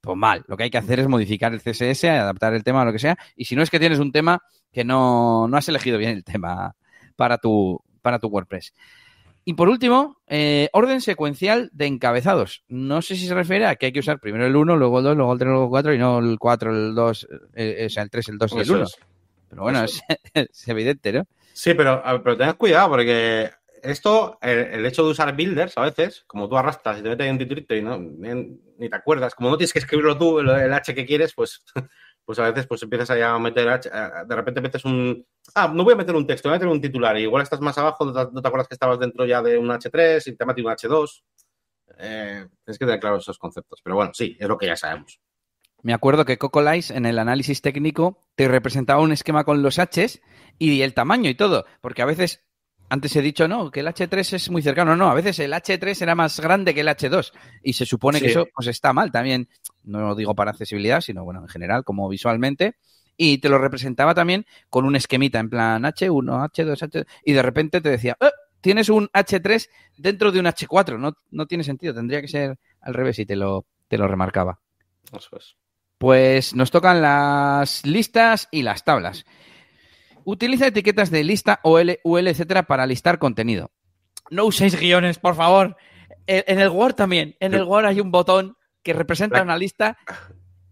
[0.00, 2.84] Pues mal, lo que hay que hacer es modificar el CSS, adaptar el tema a
[2.84, 5.96] lo que sea, y si no es que tienes un tema que no, has elegido
[5.96, 6.74] bien el tema
[7.14, 8.74] para tu, para tu WordPress.
[9.44, 12.64] Y por último, eh, orden secuencial de encabezados.
[12.66, 15.04] No sé si se refiere a que hay que usar primero el 1, luego el
[15.04, 17.90] 2, luego el 3, luego el 4 y no el 4, el 2, eh, o
[17.90, 18.86] sea, el 3, el 2 y el 1.
[19.48, 20.02] Pero bueno, es,
[20.34, 21.24] es, evidente, ¿no?
[21.52, 23.50] Sí, pero, pero tened cuidado porque
[23.82, 27.32] esto, el, hecho de usar builders a veces, como tú arrastras y te metes en
[27.32, 30.94] un titulito y no, ni, te acuerdas, como no tienes que escribirlo tú, el, H
[30.94, 31.64] que quieres, pues
[32.24, 35.96] pues a veces pues empiezas a meter, de repente metes un, ah, no voy a
[35.96, 38.48] meter un texto, voy a meter un titular y igual estás más abajo, no te,
[38.48, 41.22] acuerdas que estabas dentro ya de un H3 y te metes un H2.
[41.98, 45.20] Eh, tienes que tener claros esos conceptos, pero bueno, sí, es lo que ya sabemos.
[45.82, 49.78] Me acuerdo que Coco Lice en el análisis técnico te representaba un esquema con los
[49.78, 50.20] Hs
[50.58, 52.44] y el tamaño y todo, porque a veces
[52.90, 54.96] antes he dicho, no, que el H3 es muy cercano.
[54.96, 57.32] No, a veces el H3 era más grande que el H2
[57.62, 58.24] y se supone sí.
[58.24, 59.48] que eso pues está mal también.
[59.84, 62.74] No lo digo para accesibilidad, sino bueno, en general, como visualmente.
[63.16, 67.42] Y te lo representaba también con un esquemita en plan H1, H2, H2 y de
[67.42, 68.30] repente te decía, ¡Eh!
[68.60, 70.98] tienes un H3 dentro de un H4.
[70.98, 74.58] No, no tiene sentido, tendría que ser al revés y te lo, te lo remarcaba.
[75.16, 75.56] Eso es.
[75.96, 79.26] Pues nos tocan las listas y las tablas.
[80.30, 83.72] Utiliza etiquetas de lista, OL, UL, etcétera, para listar contenido.
[84.30, 85.76] No uséis guiones, por favor.
[86.28, 87.34] En el Word también.
[87.40, 89.98] En el Word hay un botón que representa una lista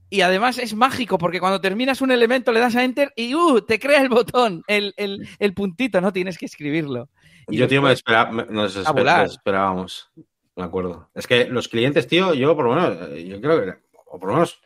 [0.08, 3.60] y además es mágico porque cuando terminas un elemento le das a Enter y uh,
[3.62, 7.08] te crea el botón, el, el, el puntito, no tienes que escribirlo.
[7.48, 10.08] Y yo, tío, me esperaba, nos, esper nos esperábamos.
[10.54, 11.10] Me acuerdo.
[11.16, 13.74] Es que los clientes, tío, yo por lo menos, yo creo que,
[14.06, 14.60] o por lo menos,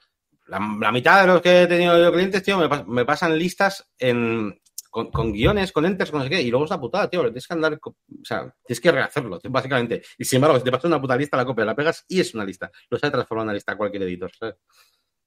[0.49, 3.91] la, la mitad de los que he tenido yo clientes, tío, me, me pasan listas
[3.99, 4.61] en,
[4.93, 7.23] con, con, guiones, con enters, con no sé qué, y luego es la putada, tío,
[7.23, 10.03] tienes que andar, o sea, tienes que rehacerlo, tío, básicamente.
[10.19, 12.35] Y sin embargo, si te pasas una puta lista, la copia, la pegas y es
[12.35, 12.71] una lista.
[12.91, 14.57] Lo sabe transformar en una lista cualquier editor, ¿sabes?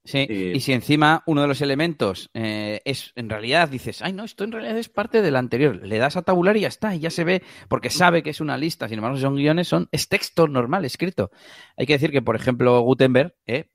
[0.04, 0.56] Sí, y...
[0.56, 4.44] y, si encima uno de los elementos eh, es, en realidad dices, ay, no, esto
[4.44, 7.10] en realidad es parte del anterior, le das a tabular y ya está, y ya
[7.10, 10.08] se ve, porque sabe que es una lista, sin embargo, si son guiones, son, es
[10.08, 11.32] texto normal, escrito.
[11.76, 13.70] Hay que decir que, por ejemplo, Gutenberg, eh,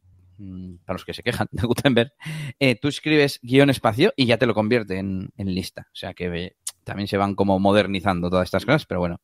[0.85, 2.13] para los que se quejan de Gutenberg,
[2.59, 5.87] eh, tú escribes guion espacio y ya te lo convierte en, en lista.
[5.87, 9.19] O sea que eh, también se van como modernizando todas estas cosas, pero bueno.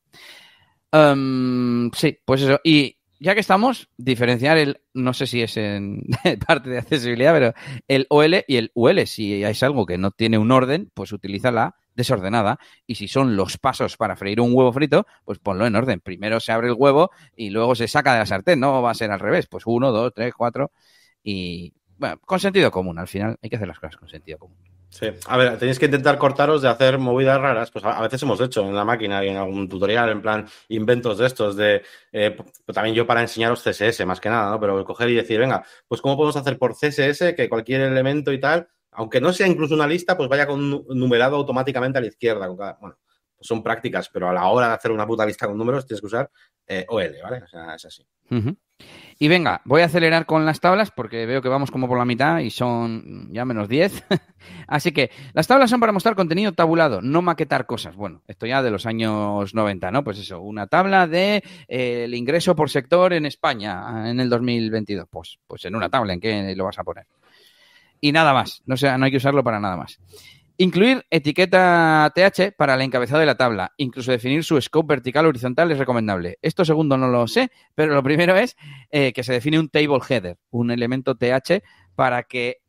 [0.91, 2.59] Um, sí, pues eso.
[2.63, 6.03] Y ya que estamos, diferenciar el, no sé si es en
[6.47, 7.53] parte de accesibilidad, pero
[7.87, 9.05] el OL y el UL.
[9.07, 12.59] Si es algo que no tiene un orden, pues utiliza la desordenada.
[12.85, 15.99] Y si son los pasos para freír un huevo frito, pues ponlo en orden.
[15.99, 18.59] Primero se abre el huevo y luego se saca de la sartén.
[18.59, 19.47] No va a ser al revés.
[19.47, 20.71] Pues uno, dos, tres, cuatro
[21.29, 24.57] y bueno, con sentido común, al final hay que hacer las cosas con sentido común.
[24.87, 28.39] Sí, a ver, tenéis que intentar cortaros de hacer movidas raras, pues a, veces hemos
[28.39, 32.37] hecho en la máquina y en algún tutorial, en plan, inventos de estos, de, eh,
[32.73, 34.59] también yo para enseñaros CSS más que nada, ¿no?
[34.61, 38.39] Pero coger y decir, venga, pues cómo podemos hacer por CSS que cualquier elemento y
[38.39, 42.47] tal, aunque no sea incluso una lista, pues vaya con numerado automáticamente a la izquierda.
[42.47, 42.97] Con cada, bueno,
[43.35, 45.99] pues son prácticas, pero a la hora de hacer una puta lista con números tienes
[45.99, 46.31] que usar
[46.65, 47.43] eh, OL, ¿vale?
[47.43, 48.07] O sea, es así.
[48.31, 48.57] Uh -huh.
[49.19, 52.05] Y venga, voy a acelerar con las tablas porque veo que vamos como por la
[52.05, 54.03] mitad y son ya menos 10.
[54.67, 57.95] Así que las tablas son para mostrar contenido tabulado, no maquetar cosas.
[57.95, 60.03] Bueno, esto ya de los años 90, ¿no?
[60.03, 65.07] Pues eso, una tabla de eh, ingreso por sector en España en el 2022.
[65.09, 67.07] Pues, pues en una tabla, ¿en qué lo vas a poner?
[67.99, 69.99] Y nada más, no, sea, no hay que usarlo para nada más.
[70.59, 73.73] Incluir etiqueta TH para el encabezado de la tabla.
[73.77, 76.39] Incluso definir su scope vertical o horizontal es recomendable.
[76.41, 78.55] Esto segundo no lo sé, pero lo primero es
[78.89, 81.61] eh, que se define un table header, un elemento TH
[81.93, 82.63] para que,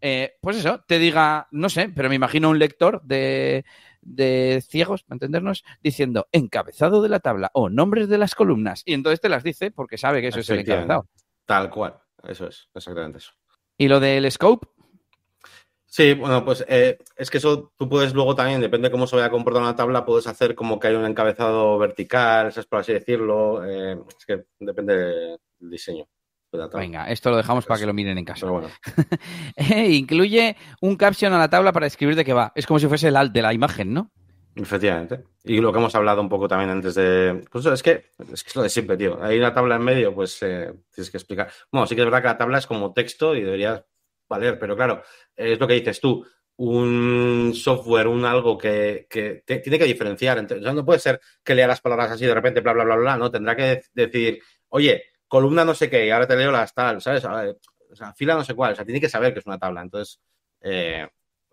[0.00, 3.64] eh, pues eso, te diga, no sé, pero me imagino un lector de,
[4.02, 8.82] de ciegos, para entendernos, diciendo encabezado de la tabla o nombres de las columnas.
[8.84, 11.08] Y entonces te las dice porque sabe que eso es el encabezado.
[11.44, 13.32] Tal cual, eso es, exactamente eso.
[13.78, 14.68] Y lo del scope,
[15.86, 19.16] Sí, bueno, pues eh, es que eso tú puedes luego también, depende de cómo se
[19.16, 22.80] vaya a comportar una tabla, puedes hacer como que hay un encabezado vertical, es por
[22.80, 23.64] así decirlo.
[23.64, 26.06] Eh, es que depende del diseño.
[26.74, 28.40] Venga, esto lo dejamos para que lo miren en casa.
[28.40, 28.68] Pero bueno.
[29.88, 32.52] Incluye un caption a la tabla para escribir de qué va.
[32.54, 34.10] Es como si fuese el alt de la imagen, ¿no?
[34.54, 35.24] Efectivamente.
[35.44, 37.44] Y lo que hemos hablado un poco también antes de.
[37.50, 39.22] Pues es que es, que es lo de siempre, tío.
[39.22, 41.50] Hay una tabla en medio, pues eh, tienes que explicar.
[41.70, 43.84] Bueno, sí que es verdad que la tabla es como texto y deberías
[44.28, 45.02] valer, pero claro,
[45.34, 50.46] es lo que dices tú, un software, un algo que, que tiene que diferenciar.
[50.48, 53.16] Sea, no puede ser que lea las palabras así de repente, bla, bla, bla, bla,
[53.16, 57.00] no, tendrá que decir, oye, columna no sé qué, y ahora te leo las tal,
[57.00, 57.24] ¿sabes?
[57.24, 59.82] O sea, fila no sé cuál, o sea, tiene que saber que es una tabla.
[59.82, 60.20] Entonces,
[60.60, 61.06] eh,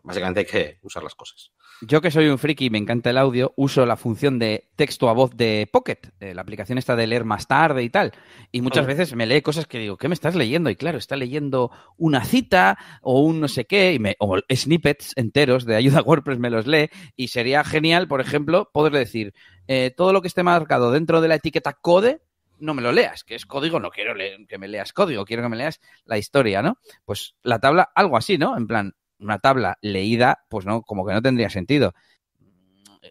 [0.03, 1.51] básicamente hay que usar las cosas.
[1.81, 5.09] Yo que soy un friki y me encanta el audio, uso la función de texto
[5.09, 8.11] a voz de Pocket, la aplicación esta de leer más tarde y tal.
[8.51, 10.69] Y muchas veces me lee cosas que digo, ¿qué me estás leyendo?
[10.69, 15.13] Y claro, está leyendo una cita o un no sé qué, y me, o snippets
[15.15, 16.89] enteros de ayuda WordPress me los lee.
[17.15, 19.33] Y sería genial, por ejemplo, poder decir,
[19.67, 22.21] eh, todo lo que esté marcado dentro de la etiqueta code,
[22.59, 24.13] no me lo leas, que es código, no quiero
[24.47, 26.77] que me leas código, quiero que me leas la historia, ¿no?
[27.03, 28.57] Pues la tabla, algo así, ¿no?
[28.57, 31.93] En plan, una tabla leída, pues no, como que no tendría sentido.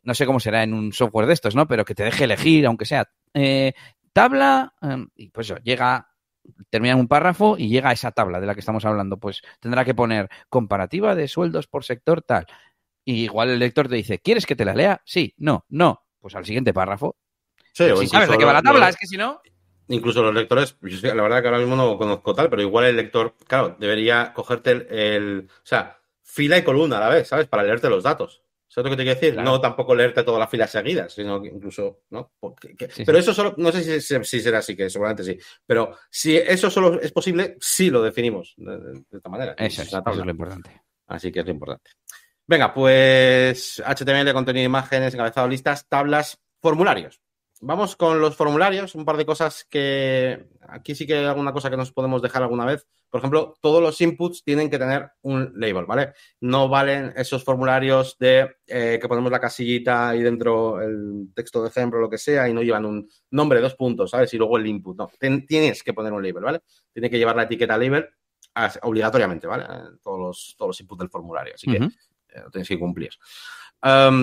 [0.03, 1.67] No sé cómo será en un software de estos, ¿no?
[1.67, 3.73] Pero que te deje elegir, aunque sea eh,
[4.13, 6.09] tabla, em, y pues eso, llega,
[6.71, 9.19] termina un párrafo y llega a esa tabla de la que estamos hablando.
[9.19, 12.47] Pues tendrá que poner comparativa de sueldos por sector tal.
[13.05, 15.03] Y igual el lector te dice, ¿quieres que te la lea?
[15.05, 16.05] Sí, no, no.
[16.21, 17.17] Pues al siguiente párrafo.
[17.73, 19.41] Sí, si sabes de qué va la tabla, es que si no
[19.89, 23.35] incluso los lectores, la verdad que ahora mismo no conozco tal, pero igual el lector,
[23.47, 27.47] claro, debería cogerte el, o sea, fila y columna a la vez, ¿sabes?
[27.49, 28.43] Para leerte los datos.
[28.73, 29.43] ¿Sabes lo que te quiero decir?
[29.43, 32.33] No tampoco leerte todas las filas seguidas, sino que incluso, ¿no?
[33.05, 35.39] pero eso solo, no sé si, será así, que seguramente sí.
[35.66, 39.55] Pero si eso solo es posible, sí lo definimos de, esta manera.
[39.59, 40.81] Eso es, lo importante.
[41.07, 41.91] Así que es lo importante.
[42.47, 47.20] Venga, pues HTML, contenido, imágenes, encabezado, listas, tablas, formularios.
[47.65, 51.71] Vamos con los formularios, un par de cosas que aquí sí que hay alguna cosa
[51.71, 52.89] que nos podemos dejar alguna vez.
[53.09, 56.13] Por ejemplo, todos los inputs tienen que tener un label, ¿vale?
[56.41, 61.69] No valen esos formularios de eh, que ponemos la casillita y dentro el texto de
[61.69, 64.35] ejemplo o lo que sea y no llevan un nombre, dos puntos, ¿sabes?
[64.35, 64.97] Y luego el input.
[64.97, 65.09] No,
[65.47, 66.61] tienes que poner un label, ¿vale?
[66.93, 68.09] Tiene que llevar la etiqueta label
[68.83, 69.67] obligatoriamente, ¿vale?
[70.03, 71.55] Todos los, todos los inputs del formulario.
[71.55, 73.11] Así que eh, lo tienes que cumplir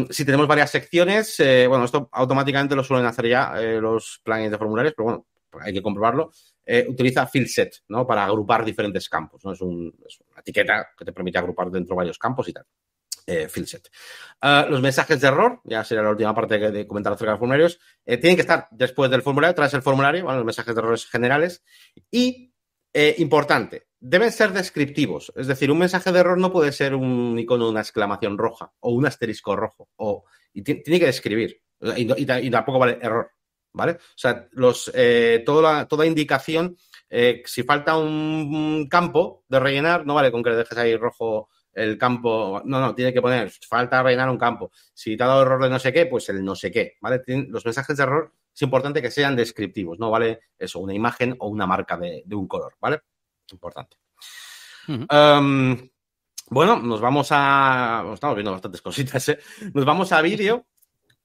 [0.10, 4.52] si tenemos varias secciones, eh, bueno, esto automáticamente lo suelen hacer ya eh, los plugins
[4.52, 5.28] de formularios, pero bueno,
[5.62, 6.32] hay que comprobarlo.
[6.66, 8.06] Eh, utiliza field set, ¿no?
[8.08, 9.52] Para agrupar diferentes campos, ¿no?
[9.52, 9.92] Es, una
[10.38, 12.66] etiqueta que te permite agrupar dentro varios campos y tal.
[13.50, 13.90] field set.
[14.42, 17.40] Ah, los mensajes de error, ya sería la última parte de comentar acerca de los
[17.40, 21.64] formularios, tienen que estar después del formulario, tras el formulario, los mensajes de errores generales.
[22.10, 22.49] Y,
[22.94, 25.32] importante, deben ser descriptivos.
[25.36, 28.92] Es decir, un mensaje de error no puede ser un icono una exclamación roja o
[28.92, 29.90] un asterisco rojo.
[29.98, 31.62] O, y tiene que describir.
[31.96, 33.32] Y, tampoco vale error.
[33.72, 33.94] ¿Vale?
[33.94, 36.76] O sea, los, eh, toda, toda indicación,
[37.08, 41.50] eh, si falta un campo de rellenar, no vale con que le dejes ahí rojo
[41.74, 42.62] el campo.
[42.66, 44.72] No, no, tiene que poner, falta rellenar un campo.
[44.94, 46.98] Si te ha dado error de no sé qué, pues el no sé qué.
[47.00, 47.22] ¿Vale?
[47.48, 51.48] los mensajes de error es importante que sean descriptivos, no vale eso, una imagen o
[51.48, 53.02] una marca de un color, ¿vale?
[53.54, 53.98] importante.
[54.88, 55.90] Em,
[56.50, 58.04] bueno, nos vamos a.
[58.14, 59.40] Estamos viendo bastantes cositas, ¿eh?
[59.74, 60.66] Nos vamos a vídeo.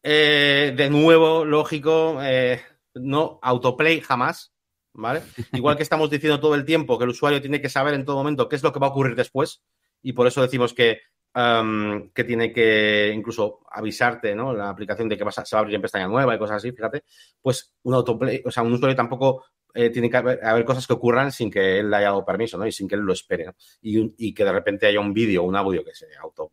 [0.03, 2.61] Eh, de nuevo, lógico, eh,
[2.95, 4.53] no autoplay jamás,
[4.93, 5.23] ¿vale?
[5.53, 8.17] Igual que estamos diciendo todo el tiempo que el usuario tiene que saber en todo
[8.17, 9.63] momento qué es lo que va a ocurrir después,
[10.03, 11.01] y por eso decimos que,
[11.35, 14.53] que tiene que incluso avisarte, ¿no?
[14.53, 16.71] La aplicación de que vas se va a abrir en pestaña nueva y cosas así,
[16.71, 17.03] fíjate,
[17.43, 21.33] pues un autoplay, o sea, un usuario tampoco eh, tiene que haber, cosas que ocurran
[21.33, 22.65] sin que él le haya dado permiso, ¿no?
[22.65, 23.47] Y sin que él lo espere.
[23.83, 26.53] Y, que de repente haya un vídeo o un audio que se auto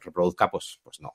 [0.00, 1.14] reproduzca, pues, pues no.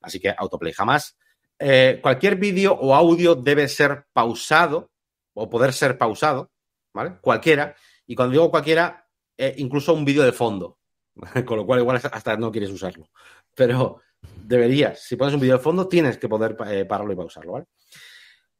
[0.00, 1.18] Así que autoplay jamás.
[1.58, 4.92] Eh, cualquier vídeo o audio debe ser pausado
[5.34, 6.52] o poder ser pausado,
[6.94, 7.18] ¿vale?
[7.20, 7.74] Cualquiera.
[8.06, 10.77] Y cuando digo cualquiera, eh, incluso un vídeo de fondo.
[11.44, 13.10] Con lo cual igual hasta no quieres usarlo.
[13.54, 14.00] Pero
[14.44, 15.00] deberías.
[15.00, 17.66] Si pones un vídeo de fondo, tienes que poder pararlo y pausarlo, ¿vale?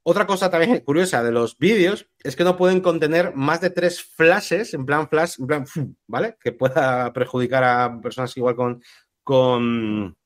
[0.03, 4.03] Otra cosa también curiosa de los vídeos es que no pueden contener más de tres
[4.03, 5.65] flashes, en plan flash, en plan,
[6.07, 6.37] ¿vale?
[6.41, 8.83] Que pueda perjudicar a personas igual con,
[9.23, 10.17] con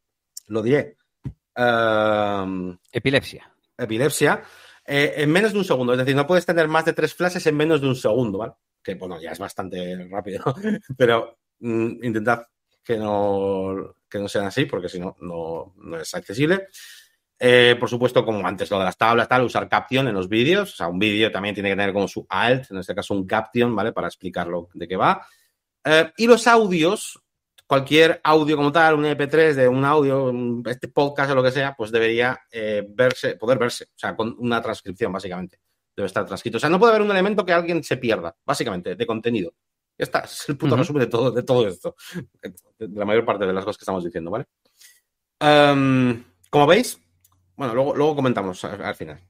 [0.46, 0.96] lo diré,
[2.92, 3.52] epilepsia.
[3.76, 4.42] Epilepsia,
[4.86, 5.92] eh, en menos de un segundo.
[5.92, 8.52] Es decir, no puedes tener más de tres flashes en menos de un segundo, ¿vale?
[8.82, 10.44] Que, bueno, ya es bastante rápido,
[10.96, 12.46] pero intentad
[12.84, 16.68] que no, que no sean así, porque si no, no es accesible.
[17.44, 20.74] Eh, por supuesto, como antes lo de las tablas, tal, usar caption en los vídeos.
[20.74, 23.26] O sea, un vídeo también tiene que tener como su alt, en este caso un
[23.26, 23.90] caption, ¿vale?
[23.92, 25.26] Para explicarlo de qué va.
[25.84, 27.20] Eh, y los audios,
[27.66, 30.32] cualquier audio como tal, un MP3 de un audio,
[30.66, 33.86] este podcast o lo que sea, pues debería eh, verse, poder verse.
[33.86, 35.58] O sea, con una transcripción, básicamente.
[35.96, 36.58] Debe estar transcrito.
[36.58, 39.52] O sea, no puede haber un elemento que alguien se pierda, básicamente, de contenido.
[39.98, 41.94] Ya está, es el puto resumen de todo, de todo esto.
[42.78, 44.46] De la mayor parte de las cosas que estamos diciendo, ¿vale?
[45.40, 47.00] Em, como veis,
[47.56, 49.20] bueno, luego, luego comentamos al, final.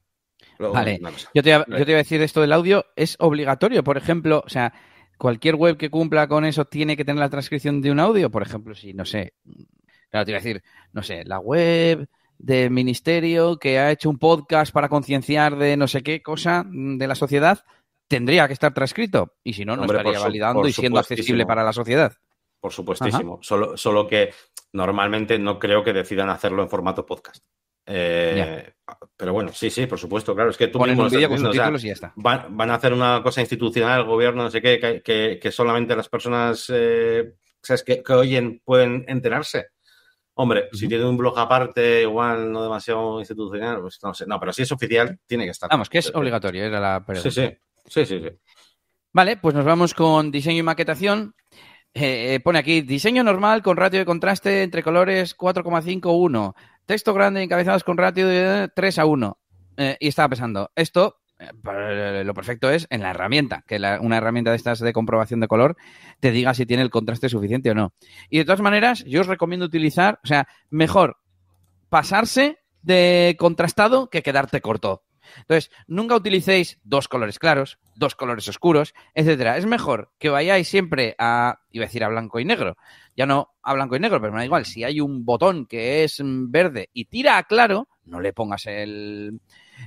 [0.58, 1.00] vale,
[1.34, 4.42] yo te, iba, yo te iba a decir esto del audio, es obligatorio, por ejemplo,
[4.44, 4.72] o sea,
[5.18, 8.42] cualquier web que cumpla con eso tiene que tener la transcripción de un audio, por
[8.42, 9.34] ejemplo, si, no sé,
[10.10, 12.08] claro, te iba a decir, no sé, la web
[12.38, 17.06] del ministerio que ha hecho un podcast para concienciar de no sé qué cosa de
[17.06, 17.64] la sociedad,
[18.12, 19.36] tendría que estar transcrito.
[19.42, 22.12] Y si no, no estaría validando y siendo accesible para la sociedad.
[22.60, 23.38] por supuestísimo.
[23.40, 24.34] Solo, solo que
[24.74, 27.42] normalmente no creo que decidan hacerlo en formato podcast.
[27.86, 28.74] Eh,
[29.16, 30.50] pero bueno, sí, sí, por supuesto, claro.
[30.50, 32.12] Es que tú Ponen un vídeo con subtítulos y ya está.
[32.16, 36.66] Van, a hacer una cosa institucional, el gobierno, no sé qué, que, solamente las personas
[36.68, 37.32] eh,
[37.86, 39.68] Que, oyen pueden enterarse.
[40.34, 44.26] Hombre, si tiene un blog aparte, igual no demasiado institucional, pues no sé.
[44.26, 45.70] No, pero si es oficial, tiene que estar.
[45.70, 47.30] Vamos, que es obligatorio, era la pregunta.
[47.30, 47.56] Sí, sí.
[47.86, 48.28] Sí, sí, sí.
[49.12, 51.34] Vale, pues nos vamos con diseño y maquetación.
[51.94, 56.54] Eh, pone aquí diseño normal con ratio de contraste entre colores 4,5-1.
[56.86, 59.38] Texto grande encabezados con ratio de 3 a 1.
[59.76, 64.50] Eh, y estaba pensando, esto eh, lo perfecto es en la herramienta, que una herramienta
[64.50, 65.76] de estas de comprobación de color
[66.20, 67.94] te diga si tiene el contraste suficiente o no.
[68.30, 71.18] Y de todas maneras, yo os recomiendo utilizar, o sea, mejor
[71.88, 75.02] pasarse de contrastado que quedarte corto.
[75.38, 79.56] Entonces, nunca utilicéis dos colores claros, dos colores oscuros, etcétera.
[79.56, 82.76] Es mejor que vayáis siempre a, iba a decir a blanco y negro,
[83.16, 86.04] ya no a blanco y negro, pero me da igual, si hay un botón que
[86.04, 89.40] es verde y tira a claro, no le pongas el,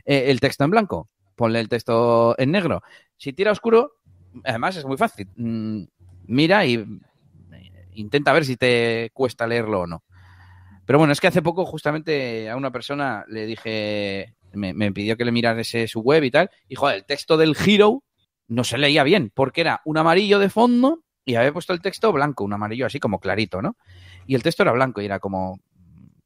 [0.05, 2.81] eh, el texto en blanco, ponle el texto en negro.
[3.17, 3.93] Si tira oscuro,
[4.43, 5.83] además es muy fácil, mm,
[6.27, 10.03] mira y eh, intenta ver si te cuesta leerlo o no.
[10.85, 15.25] Pero bueno, es que hace poco justamente a una persona le dije, me, pidió que
[15.25, 16.49] le mirase su web y tal.
[16.67, 18.03] Y joder, el texto del Hero
[18.47, 22.11] no se leía bien, porque era un amarillo de fondo y había puesto el texto
[22.11, 23.77] blanco, un amarillo así como clarito, ¿no?
[24.27, 25.59] Y el texto era blanco y era como,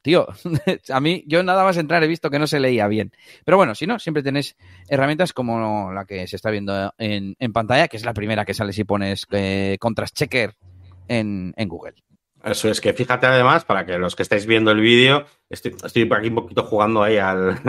[0.02, 0.28] tío,
[0.92, 3.12] a mí yo nada más entrar he visto que no se leía bien.
[3.46, 4.58] Pero bueno, si no, siempre tenéis
[4.90, 8.74] herramientas como la que se está viendo en, pantalla, que es la primera que sale
[8.74, 10.56] si pones eh, Contrast Checker
[11.08, 11.96] en Google.
[12.44, 16.10] Eso es que fíjate además, para que los que estáis viendo el vídeo, estoy, estoy
[16.12, 17.60] aquí un poquito jugando ahí al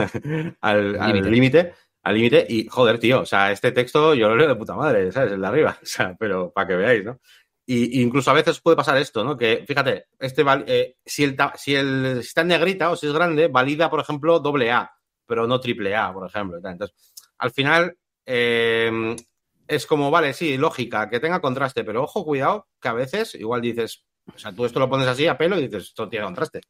[1.30, 4.74] límite, al límite, y joder, tío, o sea, este texto yo lo leo de puta
[4.74, 5.32] madre, ¿sabes?
[5.32, 7.20] El de arriba, o sea, pero para que veáis, ¿no?
[7.66, 9.36] Y, incluso a veces puede pasar esto, ¿no?
[9.36, 13.48] Que fíjate, este eh, si, el, si, el, está en negrita o si es grande,
[13.48, 14.92] valida, por ejemplo, doble A,
[15.26, 16.56] pero no triple A, por ejemplo.
[16.58, 16.96] Entonces,
[17.38, 17.96] al final,
[18.26, 19.16] eh,
[19.68, 23.60] es como, vale, sí, lógica, que tenga contraste, pero ojo, cuidado, que a veces igual
[23.60, 24.04] dices,
[24.34, 26.60] o sea, tú esto lo pones así a pelo y dices, esto tiene contraste.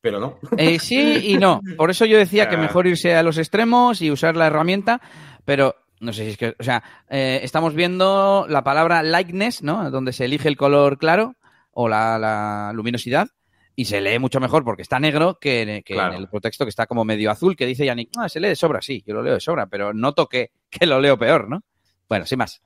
[0.00, 0.38] Pero no.
[0.56, 1.60] Eh, sí y no.
[1.76, 5.00] Por eso yo decía que mejor irse a los extremos y usar la herramienta,
[5.44, 9.90] pero no sé si es que, o sea, eh, estamos viendo la palabra lightness, ¿no?
[9.90, 11.36] Donde se elige el color claro
[11.72, 13.28] o la, luminosidad
[13.76, 17.04] y se lee mucho mejor porque está negro que, en el contexto que está como
[17.04, 19.40] medio azul, que dice Yannick, ah, se lee de sobra, sí, yo lo leo de
[19.40, 21.62] sobra, pero noto que, que lo leo peor, ¿no?
[22.08, 22.62] Bueno, sin más.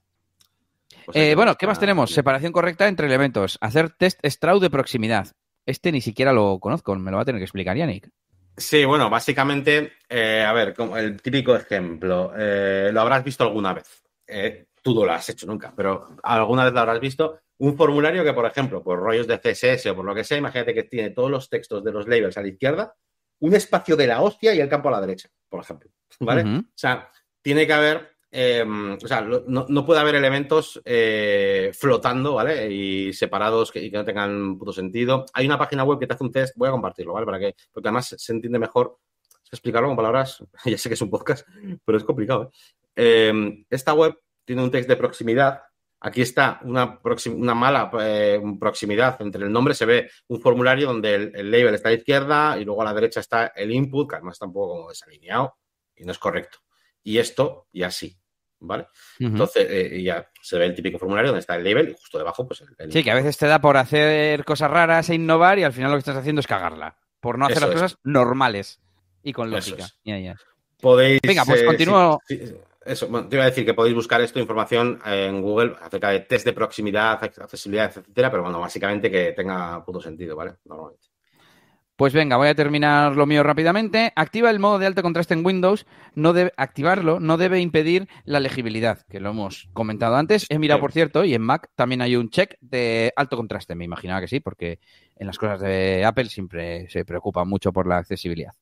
[1.07, 2.11] Pues eh, bueno, ¿qué más tenemos?
[2.11, 3.59] Separación correcta entre elementos.
[3.61, 5.28] Hacer test Straud de proximidad.
[5.66, 8.09] Este ni siquiera lo conozco, me lo va a tener que explicar Yannick.
[8.57, 13.72] Sí, bueno, básicamente, eh, a ver, como el típico ejemplo, eh, lo habrás visto alguna
[13.72, 14.02] vez.
[14.82, 17.40] tú no lo has hecho nunca, pero alguna vez lo habrás visto.
[17.59, 20.74] Un formulario que, por ejemplo, por rollos de CSS o por lo que sea, imagínate
[20.74, 22.94] que tiene todos los textos de los labels a la izquierda,
[23.40, 25.90] un espacio de la hostia y el campo a la derecha, por ejemplo.
[26.20, 26.59] ¿Vale?
[26.59, 27.11] O sea,
[27.42, 32.68] tiene que haber Em, o sea, no, puede haber elementos eh, flotando, ¿vale?
[32.68, 35.24] Y separados que, y que no tengan puto sentido.
[35.35, 37.26] Hay una página web que te hace un test, voy a compartirlo, ¿vale?
[37.26, 38.99] Para que, porque además se entiende mejor.
[39.53, 41.47] Explicarlo con palabras, ya sé que es un podcast,
[41.85, 42.51] pero es complicado,
[42.97, 43.28] ¿eh?
[43.28, 45.61] Em, esta web tiene un test de proximidad.
[46.01, 46.99] Aquí está una,
[47.55, 49.74] mala eh, proximidad entre el nombre.
[49.74, 52.87] Se ve un formulario donde el, el, label está a la izquierda y luego a
[52.87, 55.57] la derecha está el input, que además está un poco como desalineado
[55.95, 56.59] y no es correcto.
[57.05, 58.18] Y esto, y así.
[58.67, 58.87] ¿Vale?
[59.19, 62.47] Entonces, eh, ya se ve el típico formulario donde está el label y justo debajo,
[62.47, 65.65] pues el, Sí, que a veces te da por hacer cosas raras e innovar y
[65.65, 66.97] al final lo que estás haciendo es cagarla.
[67.21, 68.81] Por no hacer las cosas normales
[69.23, 69.87] y con lógica.
[70.81, 71.21] Podéis.
[71.23, 72.21] Venga, pues eh, continúo.
[72.85, 76.45] eso, te iba a decir que podéis buscar esto, información en Google acerca de test
[76.45, 80.57] de proximidad, accesibilidad, etcétera, pero bueno, básicamente que tenga puto sentido, ¿vale?
[80.65, 81.14] Normalmente.
[81.97, 84.12] Pues venga, voy a terminar lo mío rápidamente.
[84.16, 85.86] Activa el modo de alto contraste en Windows.
[86.16, 90.45] No debe, activarlo no debe impedir la legibilidad, que lo hemos comentado antes.
[90.49, 93.76] He mirado, por cierto, y en Mac también hay un check de alto contraste.
[93.76, 94.80] Me imaginaba que sí, porque
[95.14, 98.55] en las cosas de Apple siempre se preocupa mucho por la accesibilidad.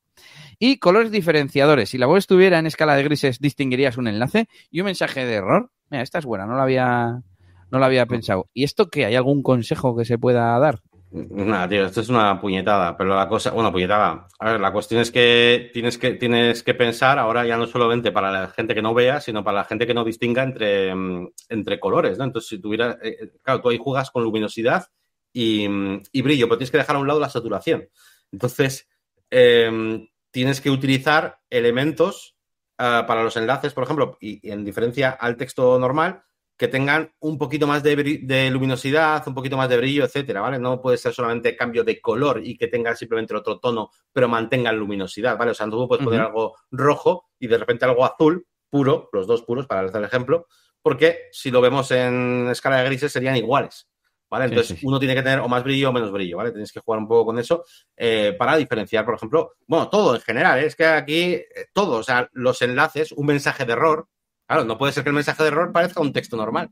[0.59, 1.89] Y colores diferenciadores.
[1.89, 5.37] Si la voz estuviera en escala de grises, distinguirías un enlace y un mensaje de
[5.37, 5.71] error.
[5.89, 7.23] Mira, esta es buena, no la había,
[7.71, 8.51] no la había pensado.
[8.53, 9.07] ¿Y esto qué?
[9.07, 10.81] ¿Hay algún consejo que se pueda dar?
[11.15, 14.29] Nada, tío, esto es una puñetada, pero la cosa, bueno, puñetada.
[14.39, 18.13] A ver, la cuestión es que tienes que, tienes que pensar ahora ya no solamente
[18.13, 21.29] para la gente que no vea, sino para la gente que no distinga entre, mm,
[21.51, 22.25] entre colores, ¿no?
[22.25, 24.87] Entonces, si tuviera, eh, eh, claro, tú ahí juegas con luminosidad
[25.35, 27.89] y, mm, y, brillo, pero tienes que dejar a un lado la saturación.
[28.33, 28.89] Entonces,
[29.31, 32.37] em, tienes que utilizar elementos
[32.79, 36.25] ah, para los enlaces, por ejemplo, y en diferencia al texto normal,
[36.63, 40.61] que tengan un poquito más de, luminosidad, un poquito más de brillo, etcétera, ¿vale?
[40.61, 44.79] No puede ser solamente cambio de color y que tengan simplemente otro tono, pero mantengan
[44.79, 45.51] luminosidad, ¿vale?
[45.51, 49.43] O sea, tú puedes poner algo rojo y de repente algo azul, puro, los dos
[49.43, 50.47] puros, para hacer el ejemplo,
[50.81, 53.89] porque si lo vemos en escala de grises serían iguales.
[54.31, 54.45] ¿Vale?
[54.45, 56.53] Entonces, uno tiene que tener o más brillo o menos brillo, ¿vale?
[56.53, 57.65] Tienes que jugar un poco con eso
[57.97, 60.67] eh, para diferenciar, por ejemplo, bueno, todo en general, ¿eh?
[60.67, 64.09] es que aquí eh, todo, o sea, los enlaces, un mensaje de error,
[64.53, 66.71] claro, no puede ser que el mensaje de error parezca un texto normal.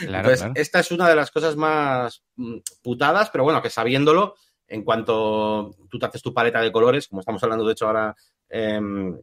[0.00, 4.34] Entonces, esta es una de las cosas más mm, putadas, pero bueno, que sabiéndolo,
[4.66, 8.14] en cuanto tú te haces tu paleta de colores, como estamos hablando de hecho ahora
[8.48, 9.16] em,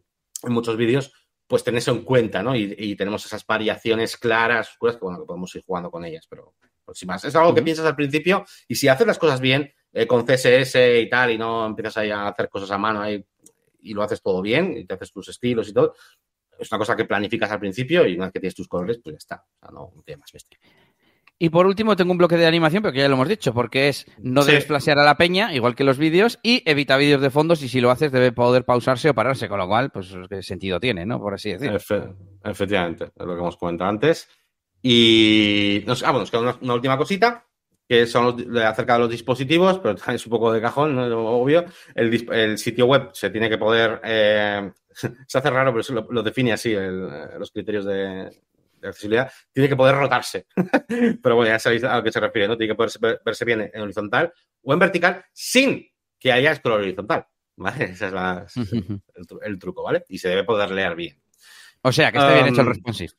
[0.44, 1.12] en muchos vídeos,
[1.48, 2.56] pues ten eso en cuenta, ¿no?
[2.56, 6.56] Y, tenemos esas variaciones claras, oscuras, que bueno, que podemos ir jugando con ellas, pero
[6.84, 7.24] por si más.
[7.26, 10.76] Es algo que piensas al principio y si haces las cosas bien, eh, con CSS
[11.02, 13.24] y tal, y no empiezas ahí a hacer cosas a mano ahí,
[13.82, 15.94] y lo haces todo bien, y te haces tus estilos y todo,
[16.60, 19.14] es una cosa que planificas al principio y una vez que tienes tus colores, pues
[19.14, 19.36] ya está.
[19.36, 20.60] O sea, no, tiene más bestia.
[21.38, 23.89] Y por último, tengo un bloque de animación, pero que ya lo hemos dicho, porque
[23.89, 27.30] es no debes flashear a la peña, igual que los vídeos, y evita vídeos de
[27.30, 30.41] fondos, y si lo haces debe poder pausarse o pararse, con lo cual, pues qué
[30.41, 31.20] sentido tiene, ¿no?
[31.20, 31.78] Por así decirlo.
[32.41, 34.30] efectivamente, es lo que hemos comentado antes.
[34.82, 37.45] Y nos, ah, bueno, nos queda una, última cosita,
[37.88, 41.06] que son acerca de los dispositivos, pero es un poco de cajón, ¿no?
[41.28, 41.66] obvio.
[41.94, 44.72] El, sitio web se tiene que poder, eh,
[45.28, 48.30] se hace raro, pero eso lo, define así los criterios de,
[48.84, 50.48] accesibilidad, tiene que poder rotarse.
[51.22, 52.58] Pero bueno, ya sabéis a lo que se refiere, ¿no?
[52.58, 54.32] Tiene que poder verse bien en horizontal
[54.62, 55.88] o en vertical sin
[56.20, 57.26] que haya scroll horizontal.
[57.58, 57.86] ¿Vale?
[57.86, 58.14] Ese es
[59.44, 60.04] el, truco, ¿vale?
[60.10, 61.18] Y se debe poder leer bien.
[61.82, 63.14] O sea, que esté bien hecho el responsive.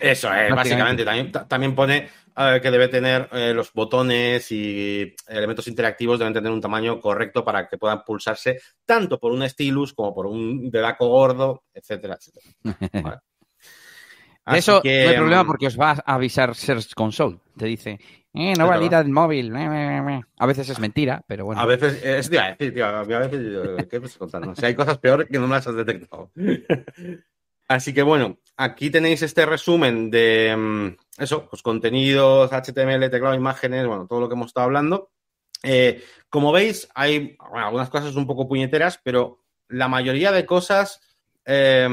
[0.00, 1.04] eso es, básicamente.
[1.48, 7.00] También, pone que debe tener eh, los botones y elementos interactivos deben tener un tamaño
[7.00, 12.16] correcto para que puedan pulsarse tanto por un stylus como por un dedaco gordo, etcétera,
[12.16, 12.46] etcétera.
[13.02, 14.58] ¿Vale?
[14.58, 17.38] Eso no hay problema mm, porque os va a avisar Search Console.
[17.56, 18.00] Te dice,
[18.34, 19.54] eh, no valida el móvil.
[19.54, 21.60] A veces es mentira, pero bueno.
[21.60, 22.40] A veces, es, tío,
[22.72, 24.54] tío, a veces, ¿qué estás contando?
[24.56, 26.32] Si hay cosas peores que no las has detectado.
[27.72, 33.86] Así que bueno, aquí tenéis este resumen de mm, eso, pues contenidos, HTML, teclado, imágenes,
[33.86, 35.10] bueno, todo lo que hemos estado hablando.
[35.62, 41.00] Eh, como veis, hay algunas cosas un poco puñeteras, pero la mayoría de cosas
[41.46, 41.88] eh,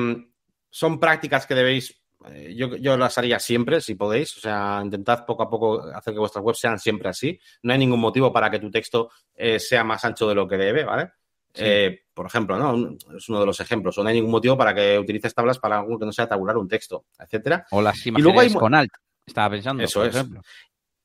[0.69, 4.35] son prácticas que debéis eh, yo, las haría siempre, si podéis.
[4.37, 7.39] O sea, intentad poco a poco hacer que vuestras webs sean siempre así.
[7.63, 10.57] No hay ningún motivo para que tu texto eh, sea más ancho de lo que
[10.57, 11.11] debe, ¿vale?
[11.53, 12.97] Eh, por ejemplo, ¿no?
[13.15, 13.97] Es uno de los ejemplos.
[13.97, 16.57] O no hay ningún motivo para que utilices tablas para algo que no sea tabular
[16.57, 17.65] un texto, etcétera.
[17.71, 18.91] O las imágenes con alt.
[19.25, 19.83] Estaba pensando.
[19.83, 20.25] Eso es.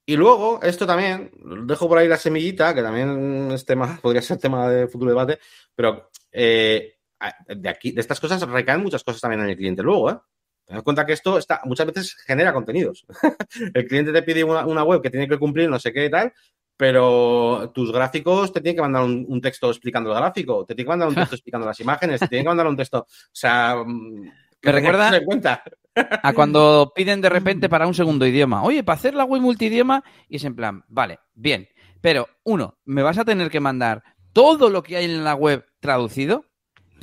[0.07, 1.31] Y luego, esto también,
[1.67, 5.39] dejo por ahí la semillita, que también es tema, podría ser tema de futuro debate,
[5.75, 10.19] pero de aquí, de estas cosas recaen muchas cosas también en el cliente luego, ¿eh?
[10.67, 13.05] Te das cuenta que esto está, muchas veces genera contenidos.
[13.75, 16.33] el cliente te pide una, web que tiene que cumplir no sé qué y tal,
[16.77, 20.91] pero tus gráficos te tienen que mandar un, texto explicando el gráfico, te tienen que
[20.91, 22.99] mandar un texto explicando las imágenes, te tienen que mandar un texto.
[23.01, 24.31] O sea, mm,
[24.63, 25.63] me recuerda cuenta.
[25.95, 28.63] a cuando piden de repente para un segundo idioma.
[28.63, 31.69] Oye, para hacer la web multidioma, y es en plan, vale, bien.
[32.01, 34.03] Pero, uno, me vas a tener que mandar
[34.33, 36.45] todo lo que hay en la web traducido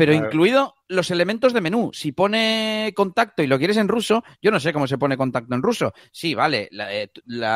[0.01, 1.91] pero incluido los elementos de menú.
[1.93, 5.55] Si pone contacto y lo quieres en ruso, yo no sé cómo se pone contacto
[5.55, 5.93] en ruso.
[6.11, 7.09] Sí, vale, la, eh,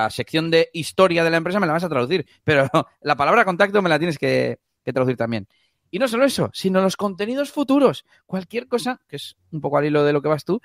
[0.10, 2.70] sección de historia de la empresa me la vas a traducir, pero
[3.02, 5.48] la palabra contacto me la tienes que, traducir también.
[5.92, 8.06] Y no solo eso, sino los contenidos futuros.
[8.26, 10.60] Cualquier cosa, que es un poco al hilo de lo que vas tú,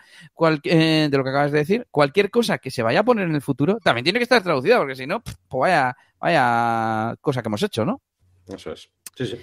[0.65, 3.35] eh, de lo que acabas de decir, cualquier cosa que se vaya a poner en
[3.35, 7.49] el futuro también tiene que estar traducida, porque si no, pues vaya, vaya cosa que
[7.49, 8.01] hemos hecho, ¿no?
[8.49, 8.91] Eso es.
[9.17, 9.37] Sí, sí.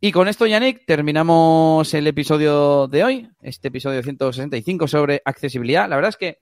[0.00, 5.88] Y con esto, Yannick, terminamos el episodio de hoy, este episodio 165 sobre accesibilidad.
[5.88, 6.38] La verdad es que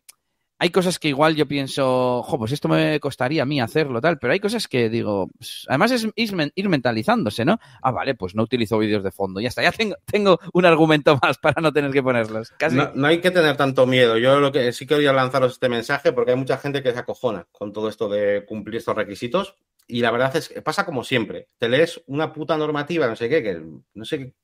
[0.59, 4.19] hay cosas que igual yo pienso, jo, pues esto me costaría a mí hacerlo, tal,
[4.19, 6.07] pero hay cosas que digo, pues, además es
[6.55, 7.59] ir mentalizándose, ¿no?
[7.81, 9.73] Ah, vale, pues no utilizo vídeos de fondo, ya está, ya
[10.05, 12.53] tengo, un argumento más para no tener que ponerlos.
[12.73, 14.19] No, no, hay que tener tanto miedo.
[14.19, 17.47] Yo lo que sí quería lanzaros este mensaje porque hay mucha gente que se acojona
[17.53, 19.57] con todo esto de cumplir estos requisitos
[19.87, 21.49] y la verdad es que pasa como siempre.
[21.59, 23.63] Te lees una puta normativa, no sé qué, que
[23.95, 24.35] no sé qué,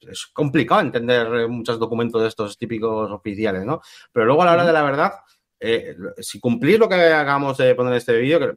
[0.00, 3.80] es complicado entender muchos documentos de estos típicos oficiales, ¿no?
[4.12, 5.12] Pero luego a la hora de la verdad,
[5.60, 8.56] eh, si cumplís lo que hagamos de poner este vídeo,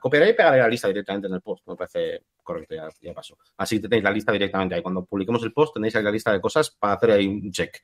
[0.00, 1.66] copiaré y pegaré la lista directamente en el post.
[1.66, 3.38] Me parece correcto, ya, ya pasó.
[3.56, 4.82] Así tenéis la lista directamente ahí.
[4.82, 7.78] Cuando publiquemos el post, tenéis ahí la lista de cosas para hacer ahí un check.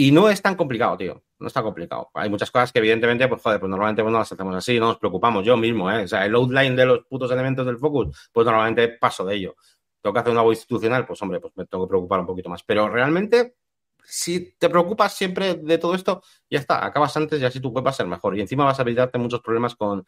[0.00, 1.22] Y no es tan complicado, tío.
[1.38, 2.10] No es tan complicado.
[2.14, 4.96] Hay muchas cosas que, evidentemente, pues joder, pues normalmente no las hacemos así, no nos
[4.96, 5.44] preocupamos.
[5.44, 6.04] Yo mismo, ¿eh?
[6.04, 9.56] O sea, el outline de los putos elementos del focus, pues normalmente paso de ello.
[10.00, 12.48] Tengo que hacer una web institucional, pues hombre, pues me tengo que preocupar un poquito
[12.48, 12.62] más.
[12.62, 13.56] Pero realmente
[14.02, 17.84] si te preocupas siempre de todo esto, ya está, acabas antes y así tu web
[17.84, 18.38] va a ser mejor.
[18.38, 20.06] Y encima vas a evitarte muchos problemas con,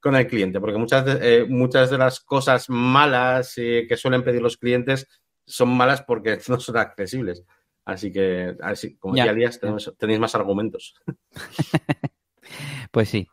[0.00, 4.22] con, el cliente, porque muchas de, eh, muchas de las cosas malas eh, que suelen
[4.22, 5.08] pedir los clientes
[5.46, 7.44] son malas porque no son accesibles.
[7.90, 9.60] Así que, así, como ya, días,
[9.98, 10.94] tenéis más argumentos.
[12.92, 13.26] pues sí.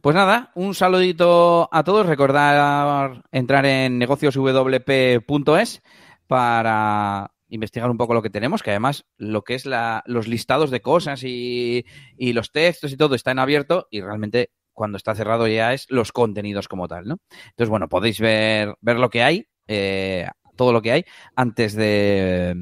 [0.00, 2.06] Pues nada, un saludito a todos.
[2.06, 5.82] Recordar entrar en negocioswp.es
[6.28, 10.70] para investigar un poco lo que tenemos, que además lo que es la, los listados
[10.70, 11.84] de cosas y,
[12.16, 15.86] y, los textos y todo está en abierto y realmente cuando está cerrado ya es
[15.90, 17.18] los contenidos como tal, ¿no?
[17.48, 22.54] Entonces, bueno, podéis ver, ver lo que hay, eh, todo lo que hay, antes de,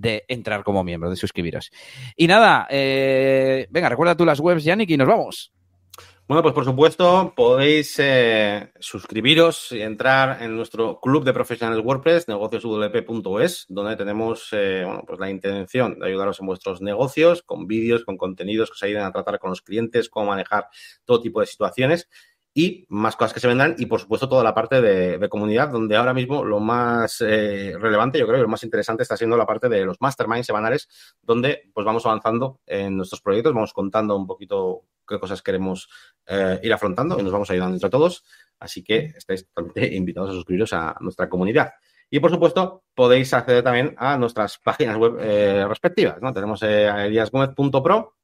[0.00, 1.70] de entrar como miembro, de suscribiros.
[2.16, 5.52] Y nada, eh, venga, recuerda tú las webs, Yannick, y nos vamos.
[6.26, 12.28] Bueno, pues por supuesto, podéis eh, suscribiros y entrar en nuestro club de profesionales WordPress,
[12.28, 18.04] negocioswp.es, donde tenemos eh, bueno, pues la intención de ayudaros en vuestros negocios, con vídeos,
[18.04, 20.68] con contenidos que os ayuden a tratar con los clientes, cómo manejar
[21.04, 22.08] todo tipo de situaciones
[22.52, 25.96] y más cosas que se vendrán y por supuesto toda la parte de, comunidad donde
[25.96, 29.46] ahora mismo lo más eh, relevante yo creo que lo más interesante está siendo la
[29.46, 30.88] parte de los masterminds semanales
[31.22, 35.88] donde pues vamos avanzando en nuestros proyectos vamos contando un poquito qué cosas queremos
[36.26, 38.24] eh, ir afrontando y nos vamos ayudando entre todos
[38.58, 41.72] así que estáis totalmente invitados a suscribiros a nuestra comunidad
[42.10, 46.32] y por supuesto podéis acceder también a nuestras páginas web eh, respectivas ¿no?
[46.32, 48.16] tenemos eh, eliasgomez.pro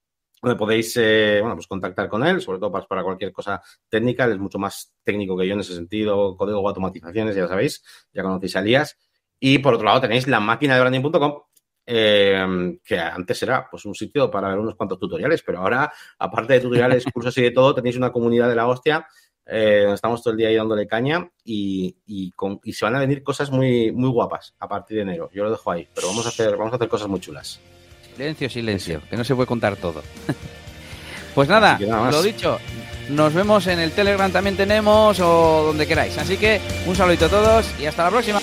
[0.42, 4.24] donde podéis eh, bueno, pues contactar con él, sobre todo para, cualquier cosa técnica.
[4.24, 7.82] Él es mucho más técnico que yo en ese sentido, código o automatizaciones, ya sabéis,
[8.12, 8.98] ya conocéis a Elías.
[9.38, 11.42] Y por otro lado tenéis la máquina de branding.com,
[11.86, 16.54] eh, que antes era pues un sitio para ver unos cuantos tutoriales, pero ahora, aparte
[16.54, 19.06] de tutoriales, cursos y de todo, tenéis una comunidad de la hostia
[19.48, 22.32] eh, donde estamos todo el día ahí dándole caña y, y,
[22.64, 25.30] y, se van a venir cosas muy, muy guapas a partir de enero.
[25.32, 27.60] Yo lo dejo ahí, pero vamos a hacer, vamos a hacer cosas muy chulas.
[28.16, 30.02] Silencio, silencio, que no se puede contar todo.
[31.34, 32.58] pues nada, lo dicho,
[33.10, 36.16] nos vemos en el Telegram también tenemos o donde queráis.
[36.16, 38.40] Así que un saludito a todos y hasta la próxima.